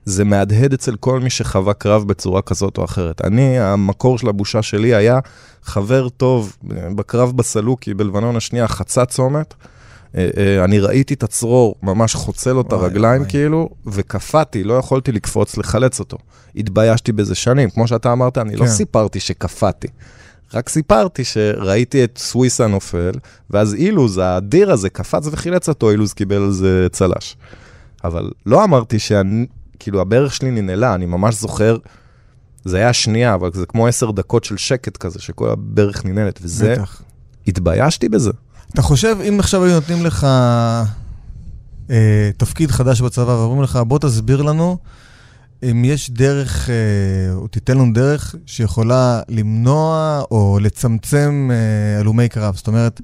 [0.04, 3.24] זה מהדהד אצל כל מי שחווה קרב בצורה כזאת או אחרת.
[3.24, 5.18] אני, המקור של הבושה שלי היה
[5.62, 9.54] חבר טוב אה, בקרב בסלוקי בלבנון השנייה, חצה צומת.
[10.16, 13.30] אה, אה, אני ראיתי את הצרור ממש חוצה לו את הרגליים וואי.
[13.30, 16.18] כאילו, וקפאתי, לא יכולתי לקפוץ, לחלץ אותו.
[16.56, 18.70] התביישתי בזה שנים, כמו שאתה אמרת, אני לא כן.
[18.70, 19.88] סיפרתי שקפאתי.
[20.54, 23.12] רק סיפרתי שראיתי את סוויסה נופל,
[23.50, 27.36] ואז אילוז, האדיר הזה, קפץ וחילץ אותו, אילוז קיבל על זה צל"ש.
[28.04, 29.46] אבל לא אמרתי שאני,
[29.78, 31.76] כאילו, הברך שלי ננעלה, אני ממש זוכר,
[32.64, 36.72] זה היה שנייה, אבל זה כמו עשר דקות של שקט כזה, שכל הברך ננעלת, וזה,
[36.72, 37.02] בטח.
[37.46, 38.30] התביישתי בזה.
[38.74, 40.26] אתה חושב, אם עכשיו היו נותנים לך
[41.90, 44.78] אה, תפקיד חדש בצבא, ואומרים לך, בוא תסביר לנו
[45.62, 46.74] אם יש דרך, אה,
[47.34, 52.56] או תיתן לנו דרך שיכולה למנוע או לצמצם אה, הלומי קרב.
[52.56, 53.00] זאת אומרת,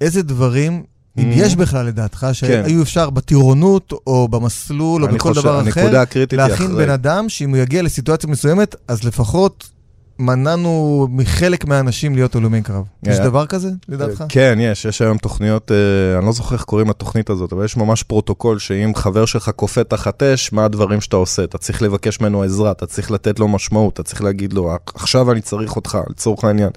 [0.00, 0.82] איזה דברים,
[1.18, 1.34] אם Mhm.
[1.36, 5.90] יש בכלל לדעתך, שהיו אפשר בטירונות או במסלול או בכל דבר אחר,
[6.32, 6.84] להכין אחרי.
[6.84, 9.70] בן אדם שאם הוא יגיע לסיטואציה מסוימת, אז לפחות
[10.18, 12.84] מנענו מחלק מהאנשים להיות הלומי קרב.
[13.02, 14.24] יש אה, דבר כזה, לדעתך?
[14.28, 17.76] כן, יש, יש היום תוכניות, אה, אני לא זוכר איך קוראים לתוכנית הזאת, אבל יש
[17.76, 21.44] ממש פרוטוקול שאם חבר שלך קופא תחת אש, מה הדברים שאתה עושה?
[21.44, 25.32] אתה צריך לבקש ממנו עזרה, אתה צריך לתת לו משמעות, אתה צריך להגיד לו, עכשיו
[25.32, 26.70] אני צריך אותך, לצורך העניין.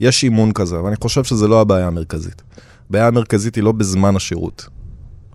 [0.00, 2.42] יש אימון כזה, אבל אני חושב שזה לא הבעיה המרכזית.
[2.90, 4.68] הבעיה המרכזית היא לא בזמן השירות.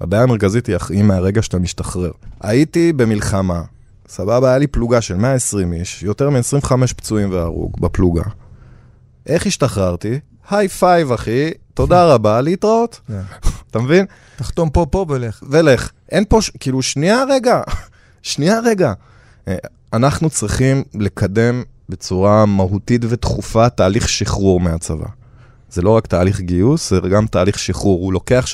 [0.01, 2.11] הבעיה המרכזית היא מהרגע שאתה משתחרר.
[2.41, 3.61] הייתי במלחמה,
[4.09, 8.23] סבבה, היה לי פלוגה של 120 איש, יותר מ-25 פצועים והרוג בפלוגה.
[9.25, 10.19] איך השתחררתי?
[10.49, 12.99] high five, אחי, תודה רבה, להתראות.
[13.07, 13.21] כן.
[13.71, 14.05] אתה מבין?
[14.35, 15.43] תחתום פה, פה ולך.
[15.49, 15.91] ולך.
[16.11, 16.51] אין פה, ש...
[16.59, 17.61] כאילו, שנייה רגע,
[18.21, 18.93] שנייה רגע.
[19.47, 19.55] אה,
[19.93, 25.07] אנחנו צריכים לקדם בצורה מהותית ודחופה תהליך שחרור מהצבא.
[25.71, 27.99] זה לא רק תהליך גיוס, זה גם תהליך שחרור.
[27.99, 28.45] הוא לוקח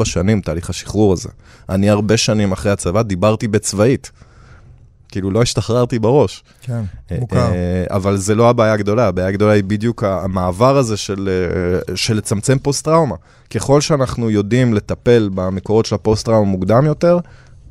[0.00, 1.28] 3-4 שנים, תהליך השחרור הזה.
[1.68, 4.10] אני הרבה שנים אחרי הצבא דיברתי בצבאית.
[5.08, 6.44] כאילו, לא השתחררתי בראש.
[6.62, 7.52] כן, אה, מוכר.
[7.52, 11.28] אה, אבל זה לא הבעיה הגדולה, הבעיה הגדולה היא בדיוק המעבר הזה של,
[11.88, 13.16] אה, של לצמצם פוסט-טראומה.
[13.50, 17.18] ככל שאנחנו יודעים לטפל במקורות של הפוסט-טראומה מוקדם יותר,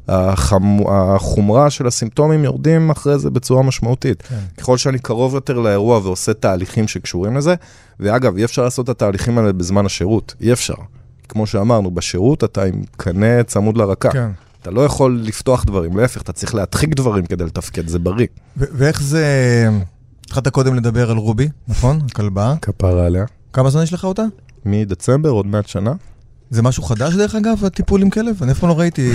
[0.07, 0.77] החמ...
[0.87, 4.21] החומרה של הסימפטומים יורדים אחרי זה בצורה משמעותית.
[4.21, 4.39] כן.
[4.57, 7.55] ככל שאני קרוב יותר לאירוע ועושה תהליכים שקשורים לזה,
[7.99, 10.73] ואגב, אי אפשר לעשות את התהליכים האלה בזמן השירות, אי אפשר.
[11.29, 14.11] כמו שאמרנו, בשירות אתה עם קנה צמוד לרקה.
[14.11, 14.29] כן.
[14.65, 18.27] אתה לא יכול לפתוח דברים, להפך, אתה צריך להדחיק דברים כדי לתפקד, זה בריא.
[18.57, 19.25] ואיך זה...
[20.25, 21.99] התחלת קודם לדבר על רובי, נכון?
[22.11, 22.53] הכלבה.
[22.61, 23.25] כפרה עליה.
[23.53, 24.23] כמה זמן יש לך אותה?
[24.65, 25.93] מדצמבר, עוד מעט שנה.
[26.49, 28.43] זה משהו חדש דרך אגב, הטיפול עם כלב?
[28.43, 29.11] אני אף פעם לא ראיתי...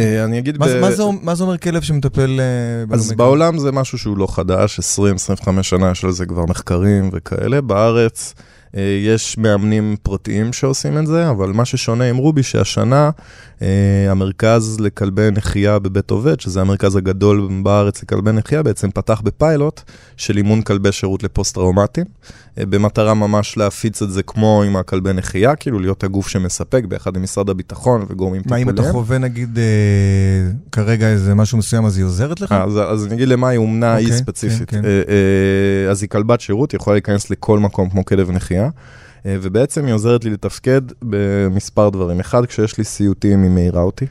[0.00, 0.58] אה, אני אגיד...
[0.58, 0.90] מה,
[1.34, 3.12] זה- אומר- כלב שמטפל אה, אז?
[3.12, 4.80] בעולם זה משהו שהוא לא חדש,
[5.44, 7.60] 20-25 שנה יש על זה כבר מחקרים וכאלה.
[7.60, 8.34] בארץ
[9.06, 13.10] יש מאמנים פרטיים שעושים את זה, אבל מה ששונה עם רובי, שהשנה
[13.62, 19.80] אה, המרכז לכלבי נחייה בבית עובד, שזה המרכז הגדול בארץ לכלבי נחייה, בעצם פתח בפיילוט
[20.16, 22.06] של אימון כלבי שירות לפוסט-טראומטיים,
[22.58, 27.16] אה, במטרה ממש להפיץ את זה כמו עם הכלבי נחייה, כאילו להיות הגוף שמספק ביחד
[27.16, 28.92] עם משרד הביטחון וגורמים מה, אם אתה טיפוליים.
[28.92, 32.52] חווה נגיד אה, כרגע איזה משהו מסוים, אז היא עוזרת לך?
[32.52, 34.70] אה, אז, אז אני אגיד למה היא אומנה היא אוקיי, ספציפית.
[34.70, 34.84] כן, כן.
[34.84, 38.57] אה, אה, אז היא כלבת שירות, היא יכולה להיכנס לכל מקום כמו כלב נחייה,
[39.26, 42.20] אה, ובעצם היא עוזרת לי לתפקד במספר דברים.
[42.20, 44.06] אחד, כשיש לי סיוטים, היא מאירה אותי,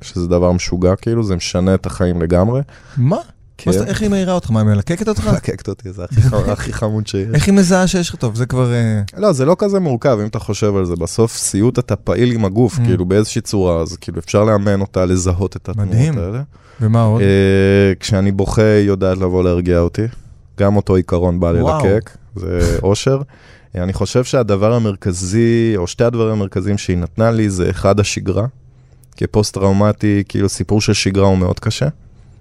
[0.00, 2.60] שזה דבר משוגע, כאילו, זה משנה את החיים לגמרי.
[2.96, 3.16] מה?
[3.60, 3.70] כן.
[3.70, 4.50] מה איך היא מעירה אותך?
[4.50, 5.26] מה, היא מלקקת אותך?
[5.26, 7.28] מלקקת אותי, זה הכי חמ- הכי חמוד שיש.
[7.34, 8.34] איך היא מזהה שיש לך טוב?
[8.36, 8.72] זה כבר...
[8.72, 10.96] אה, לא, זה לא כזה מורכב, אם אתה חושב על זה.
[10.96, 12.82] בסוף סיוט אתה פעיל עם הגוף, Mm.
[12.84, 16.18] כאילו, באיזושהי צורה, אז כאילו, אפשר לאמן אותה לזהות את התנועות מדהים.
[16.18, 16.42] האלה.
[16.80, 17.20] ומה עוד?
[17.22, 17.26] אה,
[18.00, 20.02] כשאני בוכה, היא יודעת לבוא להרגיע אותי.
[20.60, 21.52] גם אותו עיקרון בא.
[21.52, 23.20] ללקק, זה אושר.
[23.82, 28.46] אני חושב שהדבר המרכזי, או שתי הדברים המרכזיים שהיא נתנה לי, זה אחד, השגרה.
[29.16, 31.88] כפוסט-טראומטי, כאילו סיפור של שגרה הוא מאוד קשה.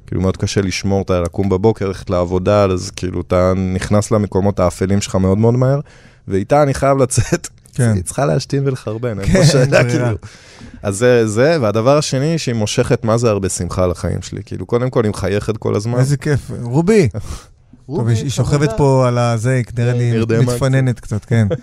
[0.07, 5.01] כאילו מאוד קשה לשמור, אתה לקום בבוקר, ללכת לעבודה, אז כאילו אתה נכנס למקומות האפלים
[5.01, 5.79] שלך מאוד מאוד מהר,
[6.27, 7.47] ואיתה אני חייב לצאת.
[7.73, 7.93] כן.
[7.95, 10.05] היא צריכה להשתין ולחרבן, אין כן, פה שאלה, אין ברירה.
[10.05, 10.17] כאילו.
[10.83, 14.41] אז זה, זה, והדבר השני, שהיא מושכת מה זה הרבה שמחה לחיים שלי.
[14.45, 15.99] כאילו, קודם כל, היא מחייכת כל הזמן.
[15.99, 16.51] איזה כיף.
[16.61, 17.09] רובי,
[17.95, 21.47] טוב, היא שוכבת פה על הזה, היא נראה לי מתפננת קצת, כן.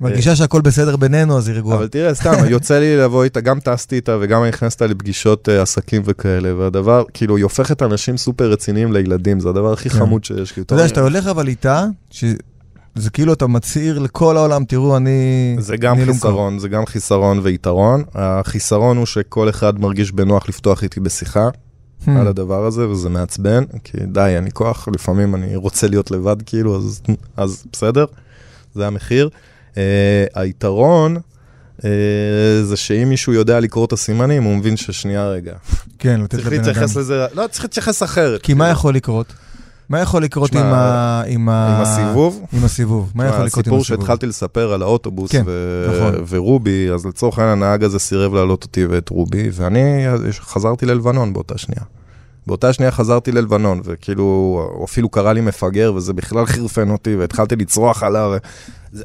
[0.00, 1.76] מרגישה שהכל בסדר בינינו, אז היא רגועה.
[1.76, 5.62] אבל תראה, סתם, יוצא לי לבוא איתה, גם טסתי איתה וגם אני נכנסת לפגישות אה,
[5.62, 9.98] עסקים וכאלה, והדבר, כאילו, היא הופכת אנשים סופר רציניים לילדים, זה הדבר הכי כן.
[9.98, 10.52] חמוד שיש.
[10.52, 15.56] כאילו, אתה יודע שאתה הולך אבל איתה, שזה כאילו אתה מצהיר לכל העולם, תראו, אני...
[15.58, 18.02] זה גם אני לא חיסרון, זה גם חיסרון ויתרון.
[18.14, 21.48] החיסרון הוא שכל אחד מרגיש בנוח לפתוח איתי בשיחה.
[22.06, 26.36] על הדבר הזה, וזה מעצבן, כי די, אין לי כוח, לפעמים אני רוצה להיות לבד,
[26.46, 27.00] כאילו, אז,
[27.36, 28.04] אז בסדר,
[28.74, 29.28] זה המחיר.
[29.72, 29.78] Uh,
[30.34, 31.82] היתרון uh,
[32.62, 35.52] זה שאם מישהו יודע לקרוא את הסימנים, הוא מבין ששנייה רגע.
[35.98, 36.66] כן, לתת צריך לבן אדם.
[36.66, 38.42] להתייחס לזה, לא, צריך להתייחס אחרת.
[38.42, 38.72] כי מה כאילו.
[38.72, 39.32] יכול לקרות?
[39.88, 41.22] מה יכול לקרות עם ה...
[41.26, 42.40] עם הסיבוב?
[42.52, 43.12] עם הסיבוב.
[43.14, 44.00] מה יכול לקרות עם הסיפור הסיבוב?
[44.00, 45.44] שהתחלתי לספר על האוטובוס כן,
[45.88, 46.24] נכון.
[46.28, 51.58] ורובי, אז לצורך העניין הנהג הזה סירב להעלות אותי ואת רובי, ואני חזרתי ללבנון באותה
[51.58, 51.82] שנייה.
[52.46, 54.24] באותה שנייה חזרתי ללבנון, וכאילו,
[54.74, 58.32] הוא אפילו קרא לי מפגר, וזה בכלל חירפן אותי, והתחלתי לצרוח עליו.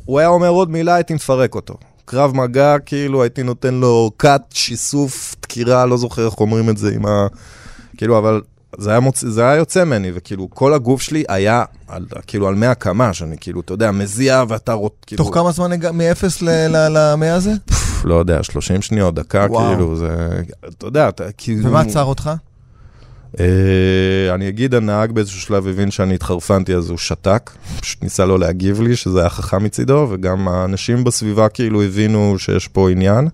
[0.06, 1.74] הוא היה אומר עוד מילה, הייתי מפרק אותו.
[2.06, 6.92] קרב מגע, כאילו הייתי נותן לו קאט, שיסוף, דקירה, לא זוכר איך אומרים את זה
[6.96, 7.28] עם ה...
[7.98, 8.42] כאילו, אבל
[8.78, 9.26] זה היה, מוצ...
[9.26, 13.36] זה היה יוצא ממני, וכאילו, כל הגוף שלי היה על, כאילו על 100 קמ"ש, אני
[13.40, 14.94] כאילו, אתה יודע, מזיע ואתה רוט...
[15.08, 17.52] כאילו, תוך כמה זמן הגע- מ-0 ל-100 הזה?
[18.04, 19.70] לא יודע, 30 שניות, דקה, וואו.
[19.70, 20.30] כאילו, זה...
[20.68, 21.70] אתה יודע, אתה כאילו...
[21.70, 22.32] ומה עצר אותך?
[23.40, 23.46] אה,
[24.36, 28.82] אני אגיד, הנהג באיזשהו שלב הבין שאני התחרפנתי, אז הוא שתק, פשוט ניסה לא להגיב
[28.82, 33.28] לי, שזה היה חכם מצידו, וגם האנשים בסביבה כאילו הבינו שיש פה עניין.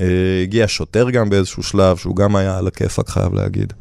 [0.00, 0.04] אה,
[0.42, 3.72] הגיע שוטר גם באיזשהו שלב, שהוא גם היה על הכיפאק, חייב להגיד.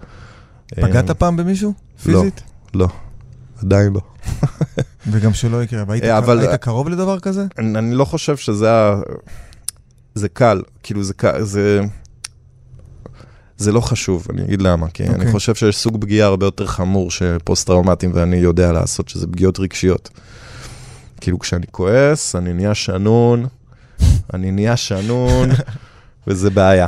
[0.81, 1.73] פגעת פעם במישהו?
[2.05, 2.19] לא.
[2.19, 2.41] פיזית?
[2.73, 2.87] לא,
[3.63, 4.01] עדיין לא.
[5.11, 5.83] וגם שלא יקרה.
[5.87, 7.45] והיית אה, קר- אבל- היית קרוב לדבר כזה?
[7.57, 9.01] אני, אני לא חושב שזה ה...
[10.15, 11.81] זה קל, כאילו זה קל, זה...
[13.57, 15.07] זה לא חשוב, אני אגיד למה, כי okay.
[15.07, 15.31] אני אוקיי.
[15.31, 20.09] חושב שיש סוג פגיעה הרבה יותר חמור שפוסט-טראומטיים ואני יודע לעשות, שזה פגיעות רגשיות.
[21.21, 23.45] כאילו כשאני כועס, אני נהיה שנון,
[24.33, 25.49] אני נהיה שנון,
[26.27, 26.87] וזה בעיה.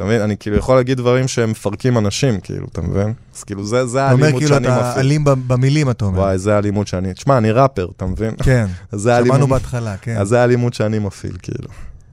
[0.00, 0.20] אתה מבין?
[0.20, 3.12] אני כאילו יכול להגיד דברים שהם מפרקים אנשים, כאילו, אתה מבין?
[3.36, 5.06] אז כאילו זה, זה אתה אומר האלימות כאילו שאני אתה מפעיל.
[5.06, 6.18] אלים במילים, אתה אומר.
[6.18, 7.14] וואי, זה האלימות שאני...
[7.14, 8.34] תשמע, אני ראפר, אתה מבין?
[8.42, 9.48] כן, שמענו האלימות...
[9.48, 10.16] בהתחלה, כן.
[10.16, 11.68] אז זה האלימות שאני מפעיל, כאילו.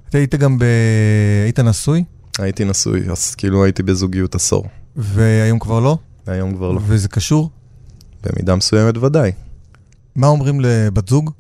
[0.10, 0.64] אתה היית גם ב...
[1.44, 2.04] היית נשוי,
[2.40, 4.66] הייתי נשוי, אז כאילו הייתי בזוגיות עשור.
[4.96, 5.98] והיום כבר לא?
[6.28, 6.80] היום כבר לא.
[6.88, 7.50] וזה קשור?
[8.24, 9.32] במידה מסוימת ודאי.
[10.16, 11.32] מה אומרים לבת זוג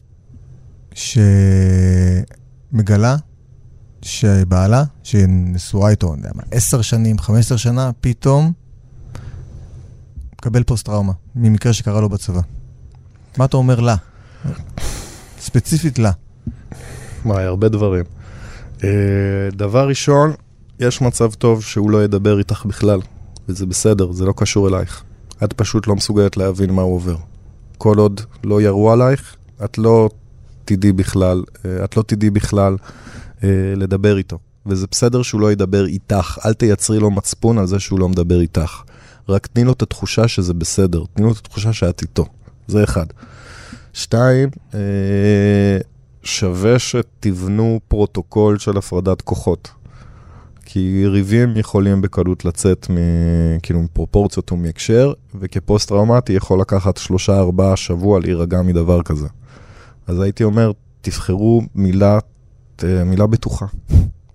[2.74, 3.16] שמגלה
[4.02, 8.52] שבעלה, שנשואה איתו, אני יודע מה, עשר שנים, חמש עשר שנה, פתאום
[10.40, 12.42] מקבל פוסט-טראומה ממקרה שקרה לו בצבא.
[13.38, 13.96] מה אתה אומר לה?
[15.40, 16.12] ספציפית לה.
[17.26, 18.06] וואי, הרבה דברים.
[18.84, 18.90] אה,
[19.52, 20.34] דבר ראשון,
[20.80, 23.00] יש מצב טוב שהוא לא ידבר איתך בכלל,
[23.50, 25.04] וזה בסדר, זה לא קשור אלייך.
[25.44, 27.16] את פשוט לא מסוגלת להבין מה הוא עובר.
[27.78, 30.10] כל עוד לא ירו עלייך, את לא
[30.66, 32.78] תדעי בכלל, אה, את לא תדעי בכלל
[33.76, 34.38] לדבר איתו.
[34.65, 38.39] וזה בסדר שהוא לא ידבר איתך, אל תייצרי לו מצפון על זה שהוא לא מדבר
[38.39, 38.82] איתך.
[39.30, 42.26] רק תני לו את התחושה שזה בסדר, תני לו את התחושה שאת איתו.
[42.67, 43.06] זה אחד.
[43.93, 44.80] שתיים, אה,
[46.23, 49.71] שווה שתבנו פרוטוקול של הפרדת כוחות.
[50.65, 52.95] כי ריבים יכולים בקלות לצאת מ...
[53.63, 59.28] כאילו מפרופורציות ומהקשר, וכפוסט-טראומטי יכול לקחת שלושה, ארבעה שבוע להירגע מדבר כזה.
[60.08, 60.71] אז הייתי אומר,
[61.02, 62.19] תבחרו מילה,
[62.84, 63.66] אה, מילה בטוחה.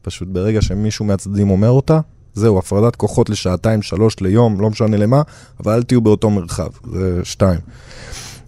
[0.02, 2.00] פשוט ברגע שמישהו מהצדדים אומר אותה,
[2.34, 5.22] זהו, הפרדת כוחות לשעתיים, שלוש, ליום, לא משנה למה,
[5.60, 7.60] אבל אל תהיו באותו מרחב, זה שתיים.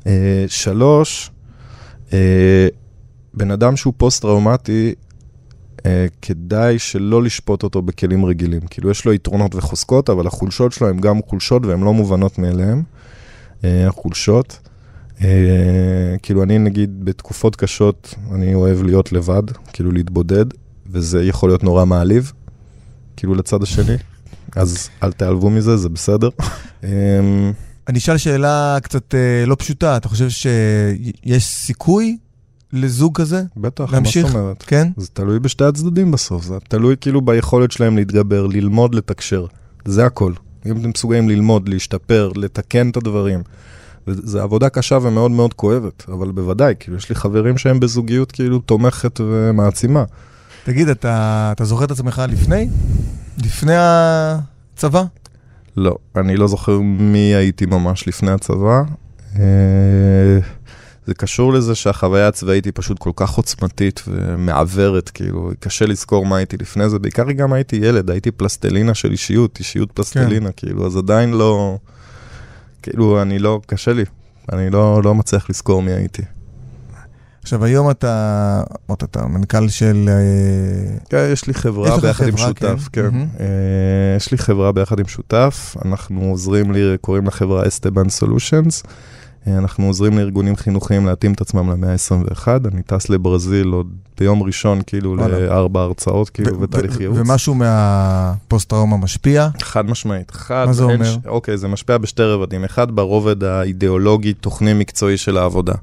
[0.06, 1.30] אה, שלוש,
[2.12, 2.68] אה,
[3.34, 4.94] בן אדם שהוא פוסט-טראומטי,
[5.86, 8.60] אה, כדאי שלא לשפוט אותו בכלים רגילים.
[8.60, 12.82] כאילו, יש לו יתרונות וחוזקות, אבל החולשות שלו הן גם חולשות והן לא מובנות מאליהן.
[13.64, 14.58] אה, החולשות.
[15.22, 20.46] אה, כאילו, אני נגיד בתקופות קשות, אני אוהב להיות לבד, כאילו להתבודד,
[20.86, 22.32] וזה יכול להיות נורא מעליב,
[23.16, 23.96] כאילו לצד השני.
[24.56, 26.28] אז אל תיעלבו מזה, זה בסדר.
[26.84, 26.90] אה,
[27.88, 32.16] אני אשאל שאלה קצת אה, לא פשוטה, אתה חושב שיש סיכוי
[32.72, 33.42] לזוג כזה?
[33.56, 34.24] בטח, להמשיך?
[34.24, 34.64] מה זאת אומרת?
[34.66, 34.88] כן?
[34.96, 39.46] זה תלוי בשתי הצדדים בסוף, זה תלוי כאילו ביכולת שלהם להתגבר, ללמוד, לתקשר.
[39.84, 40.32] זה הכל.
[40.66, 43.42] אם אתם מסוגלים ללמוד, להשתפר, לתקן את הדברים,
[44.06, 48.58] וזו עבודה קשה ומאוד מאוד כואבת, אבל בוודאי, כאילו, יש לי חברים שהם בזוגיות כאילו
[48.58, 50.04] תומכת ומעצימה.
[50.64, 52.68] תגיד, אתה, אתה זוכר את עצמך לפני?
[53.44, 55.04] לפני הצבא?
[55.76, 58.82] לא, אני לא זוכר מי הייתי ממש לפני הצבא.
[59.38, 60.38] אה,
[61.06, 66.36] זה קשור לזה שהחוויה הצבאית היא פשוט כל כך עוצמתית ומעוורת, כאילו, קשה לזכור מה
[66.36, 66.98] הייתי לפני זה.
[66.98, 70.52] בעיקר גם הייתי ילד, הייתי פלסטלינה של אישיות, אישיות פלסטלינה, כן.
[70.56, 71.78] כאילו, אז עדיין לא...
[72.84, 74.04] כאילו, אני לא, קשה לי.
[74.52, 76.22] אני לא, לא מצליח לזכור מי הייתי.
[77.42, 80.08] עכשיו, היום אתה, אמרת, אתה מנכ"ל של...
[80.08, 83.10] אה, כן, יש לי חברה ביחד עם שותף, כן.
[83.10, 83.20] כן.
[83.20, 83.42] Mm-hmm.
[84.16, 88.82] יש לי חברה ביחד עם שותף, אנחנו עוזרים לי, קוראים לחברה אסטבן סולושנס.
[89.46, 92.48] אנחנו עוזרים לארגונים חינוכיים להתאים את עצמם למאה ה-21.
[92.72, 93.86] אני טס לברזיל עוד
[94.18, 97.18] ביום ראשון, כאילו, לארבע הרצאות, כאילו, בתהליך ייעוץ.
[97.18, 99.48] ומשהו מהפוסט-טראומה משפיע?
[99.60, 100.30] חד משמעית.
[100.30, 101.16] חד, מה זה אומר?
[101.26, 102.64] אוקיי, זה משפיע בשתי רבדים.
[102.64, 105.74] אחד, ברובד האידיאולוגי, תוכני מקצועי של העבודה.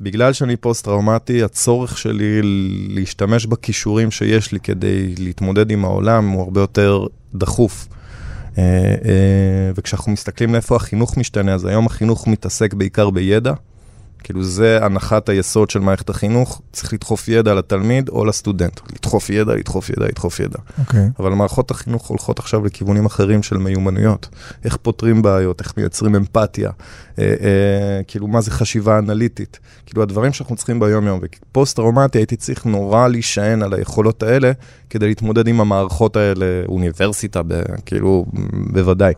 [0.00, 2.40] בגלל שאני פוסט-טראומטי, הצורך שלי
[2.88, 7.88] להשתמש בכישורים שיש לי כדי להתמודד עם העולם הוא הרבה יותר דחוף.
[8.58, 8.62] אה,
[9.04, 13.52] אה, וכשאנחנו מסתכלים לאיפה החינוך משתנה, אז היום החינוך מתעסק בעיקר בידע.
[14.26, 18.80] כאילו זה הנחת היסוד של מערכת החינוך, צריך לדחוף ידע לתלמיד או לסטודנט.
[18.92, 20.58] לדחוף ידע, לדחוף ידע, לדחוף ידע.
[20.58, 20.80] Okay.
[20.80, 21.08] אוקיי.
[21.18, 24.28] אבל מערכות החינוך הולכות עכשיו לכיוונים אחרים של מיומנויות.
[24.64, 26.70] איך פותרים בעיות, איך מייצרים אמפתיה,
[27.18, 29.58] אה, אה, כאילו מה זה חשיבה אנליטית.
[29.86, 31.20] כאילו הדברים שאנחנו צריכים ביום-יום.
[31.22, 34.52] ופוסט-טראומטי הייתי צריך נורא להישען על היכולות האלה
[34.90, 38.26] כדי להתמודד עם המערכות האלה, אוניברסיטה, ב, כאילו,
[38.72, 39.12] בוודאי.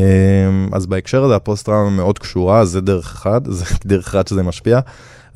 [0.00, 4.80] אמ, אז בהקשר הזה הפוסט-טראומה מאוד קשורה, זה דרך אחד, זה דרך אחד שזה משפיע.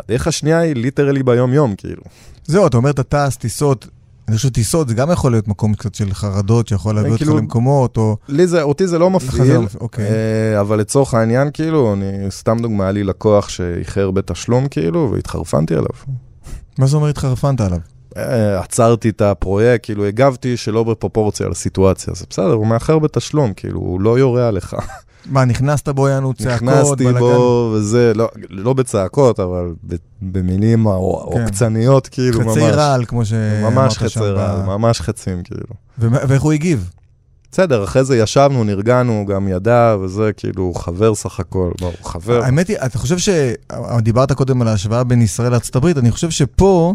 [0.00, 2.02] הדרך השנייה היא literally ביום-יום, כאילו.
[2.46, 3.88] זהו, אתה אומר, אתה טס, טיסות,
[4.28, 7.38] אני חושב שטיסות זה גם יכול להיות מקום קצת של חרדות, שיכול להביא אותך כאילו,
[7.38, 8.16] למקומות, או...
[8.28, 10.04] לי זה, אותי זה לא מפעיל, לא אוקיי.
[10.04, 15.74] אה, אבל לצורך העניין, כאילו, אני, סתם דוגמה, היה לי לקוח שאיחר בתשלום, כאילו, והתחרפנתי
[15.74, 15.88] עליו.
[16.78, 17.78] מה זה אומר התחרפנת עליו?
[18.16, 23.80] אה, עצרתי את הפרויקט, כאילו הגבתי שלא בפרופורציה לסיטואציה, זה בסדר, הוא מאחר בתשלום, כאילו,
[23.80, 24.76] הוא לא יורה עליך.
[25.26, 29.72] מה, נכנסת בו, יענו צעקות, נכנסתי בו, וזה, לא, לא בצעקות, אבל
[30.22, 32.12] במילים העוקצניות, כן.
[32.12, 32.50] כאילו, ממש.
[32.50, 33.72] חצי רעל, כמו שאמרת.
[33.72, 35.66] ממש חצי רעל, ממש חצים, כאילו.
[35.98, 36.90] ואיך הוא הגיב?
[37.52, 42.44] בסדר, אחרי זה ישבנו, נרגענו, גם ידע, וזה כאילו חבר סך הכל, ברור, חבר.
[42.44, 43.28] האמת היא, אתה חושב ש...
[43.98, 46.94] דיברת קודם על ההשוואה בין ישראל הברית, אני חושב שפה...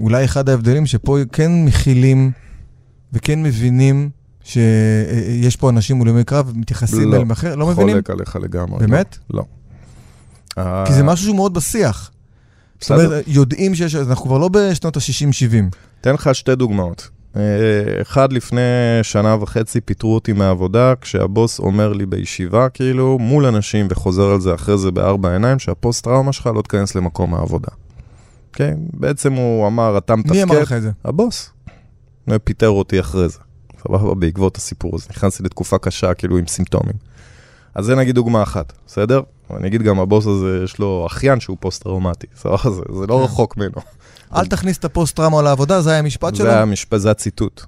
[0.00, 2.30] אולי אחד ההבדלים שפה כן מכילים
[3.12, 4.10] וכן מבינים
[4.44, 7.94] שיש פה אנשים מול קרב ומתייחסים לא, אליהם אחר, לא מבינים?
[7.94, 8.86] חולק עליך לגמרי.
[8.86, 9.18] באמת?
[9.30, 9.44] לא.
[10.56, 10.84] לא.
[10.86, 12.10] כי זה משהו שהוא מאוד בשיח.
[12.80, 12.98] בסדר.
[12.98, 15.76] זאת אומרת, יודעים שיש, אנחנו כבר לא בשנות ה-60-70.
[16.00, 17.08] אתן לך שתי דוגמאות.
[17.36, 17.42] אה,
[18.02, 18.60] אחד, לפני
[19.02, 24.54] שנה וחצי פיטרו אותי מהעבודה, כשהבוס אומר לי בישיבה, כאילו, מול אנשים, וחוזר על זה
[24.54, 27.68] אחרי זה בארבע עיניים, שהפוסט-טראומה שלך לא תיכנס למקום העבודה.
[28.52, 30.32] כן, בעצם הוא אמר, אתה מתפקד.
[30.32, 30.90] מי אמר לך את זה?
[31.04, 31.50] הבוס.
[32.44, 33.38] פיטר אותי אחרי זה.
[33.82, 35.06] סבבה, בעקבות הסיפור הזה.
[35.10, 36.94] נכנסתי לתקופה קשה, כאילו, עם סימפטומים.
[37.74, 39.20] אז זה נגיד דוגמה אחת, בסדר?
[39.56, 42.26] אני אגיד גם, הבוס הזה, יש לו אחיין שהוא פוסט-טראומטי.
[42.36, 43.24] סבבה, זה, זה לא כן.
[43.24, 43.74] רחוק ממנו.
[44.36, 46.46] אל תכניס את הפוסט-טראומה לעבודה, זה היה המשפט שלו?
[46.46, 47.64] זה היה המשפט, זה הציטוט.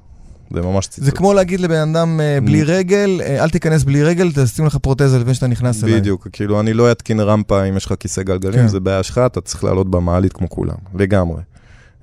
[0.55, 1.05] זה ממש ציטוט.
[1.05, 4.77] זה כמו להגיד לבן אדם אה, בלי רגל, אה, אל תיכנס בלי רגל, תשים לך
[4.77, 6.01] פרוטזה לפני שאתה נכנס אליי.
[6.01, 8.69] בדיוק, כאילו אני לא אתקין רמפה אם יש לך כיסא גלגלים, כן.
[8.69, 11.43] זה בעיה שלך, אתה צריך לעלות במעלית כמו כולם, לגמרי.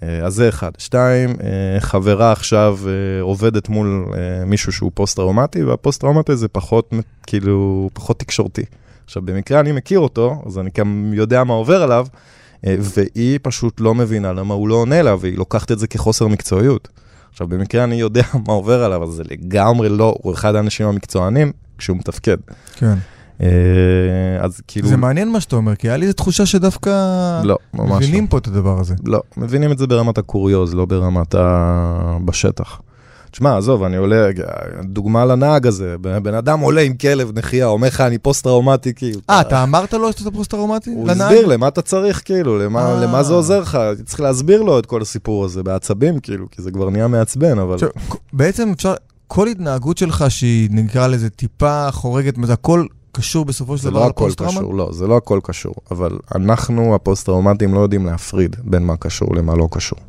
[0.03, 0.71] אה, אז זה אחד.
[0.77, 1.35] שתיים,
[1.79, 2.79] חברה עכשיו
[3.21, 4.05] עובדת מול
[4.45, 6.93] מישהו שהוא פוסט-טראומטי, והפוסט-טראומטי זה פחות,
[7.27, 8.63] כאילו, פחות תקשורתי.
[9.05, 12.07] עכשיו, במקרה אני מכיר אותו, אז אני גם יודע מה עובר עליו,
[12.63, 16.87] והיא פשוט לא מבינה למה הוא לא עונה לה, והיא לוקחת את זה כחוסר מקצועיות.
[17.31, 21.51] עכשיו, במקרה אני יודע מה עובר עליו, אז זה לגמרי לא, הוא אחד האנשים המקצוענים
[21.77, 22.37] כשהוא מתפקד.
[22.75, 22.95] כן.
[23.41, 23.47] אה,
[24.39, 24.87] אז כאילו...
[24.87, 26.89] זה מעניין מה שאתה אומר, כי היה לי איזו תחושה שדווקא...
[27.43, 27.97] לא, ממש לא.
[27.97, 28.95] מבינים פה את הדבר הזה.
[29.05, 32.17] לא, מבינים את זה ברמת הקוריוז, לא ברמת ה...
[32.25, 32.81] בשטח.
[33.31, 34.29] תשמע, עזוב, אני עולה,
[34.83, 39.19] דוגמה לנהג הזה, בן אדם עולה עם כלב נחייה, אומר לך, אני פוסט-טראומטי, כאילו.
[39.29, 40.89] אה, אתה אמרת לו שאתה פוסט-טראומטי?
[40.89, 42.59] הוא הסביר למה אתה צריך, כאילו,
[43.01, 46.71] למה זה עוזר לך, צריך להסביר לו את כל הסיפור הזה, בעצבים, כאילו, כי זה
[46.71, 47.77] כבר נהיה מעצבן, אבל...
[48.33, 48.93] בעצם אפשר,
[49.27, 54.77] כל התנהגות שלך שהיא, נקרא לזה, טיפה חורגת, זה הכל קשור בסופו של דבר לפוסט-טראומה?
[54.77, 59.55] לא, זה לא הכל קשור, אבל אנחנו, הפוסט-טראומטיים, לא יודעים להפריד בין מה קשור למה
[59.55, 59.99] לא קשור.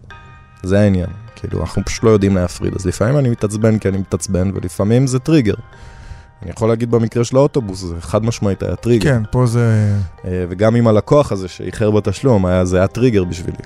[0.62, 1.10] זה העניין.
[1.40, 2.74] כאילו, אנחנו פשוט לא יודעים להפריד.
[2.74, 5.54] אז לפעמים אני מתעצבן כי אני מתעצבן, ולפעמים זה טריגר.
[6.42, 9.10] אני יכול להגיד במקרה של האוטובוס, זה חד משמעית היה טריגר.
[9.10, 9.92] כן, פה זה...
[10.24, 13.58] אה, וגם עם הלקוח הזה שאיחר בתשלום, היה, זה היה טריגר בשבילי.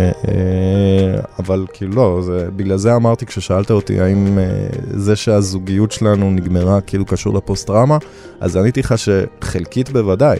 [0.00, 4.38] אה, אה, אבל כאילו לא, זה, בגלל זה אמרתי כששאלת אותי האם
[4.90, 7.98] זה שהזוגיות שלנו נגמרה כאילו קשור לפוסט-טראומה,
[8.40, 10.38] אז עניתי לך שחלקית בוודאי,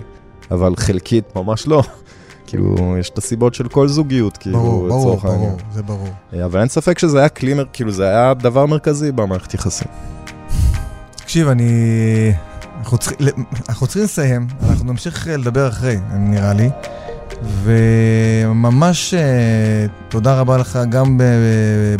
[0.50, 1.82] אבל חלקית ממש לא.
[2.48, 5.54] כאילו, יש את הסיבות של כל זוגיות, כאילו, ברור, ברור, ברור, העניין.
[5.72, 6.08] זה ברור.
[6.34, 9.88] אה, אבל אין ספק שזה היה כלי, מר- כאילו, זה היה דבר מרכזי במערכת יחסים.
[11.16, 11.72] תקשיב, אני...
[12.80, 13.18] אנחנו צריכים,
[13.68, 16.68] אנחנו צריכים לסיים, אנחנו נמשיך לדבר אחרי, נראה לי.
[17.64, 19.20] וממש אה,
[20.08, 21.20] תודה רבה לך גם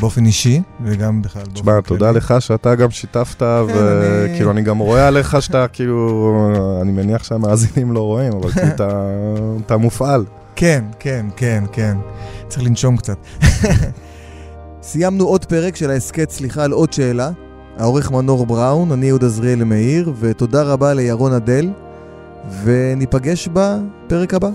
[0.01, 2.18] באופן אישי וגם בכלל באופן תשמע, תודה כללי.
[2.18, 6.32] לך שאתה גם שיתפת, אני- וכאילו, אני גם רואה עליך שאתה, כאילו,
[6.82, 8.68] אני מניח שהמאזינים לא רואים, אבל כאילו,
[9.66, 10.24] אתה מופעל.
[10.61, 11.96] כן, כן, כן, כן.
[12.48, 13.18] צריך לנשום קצת.
[14.82, 17.30] סיימנו עוד פרק של ההסכת סליחה על עוד שאלה.
[17.76, 21.70] העורך מנור בראון, אני יהודה זריאל מאיר, ותודה רבה לירון אדל,
[22.64, 24.48] וניפגש בפרק הבא.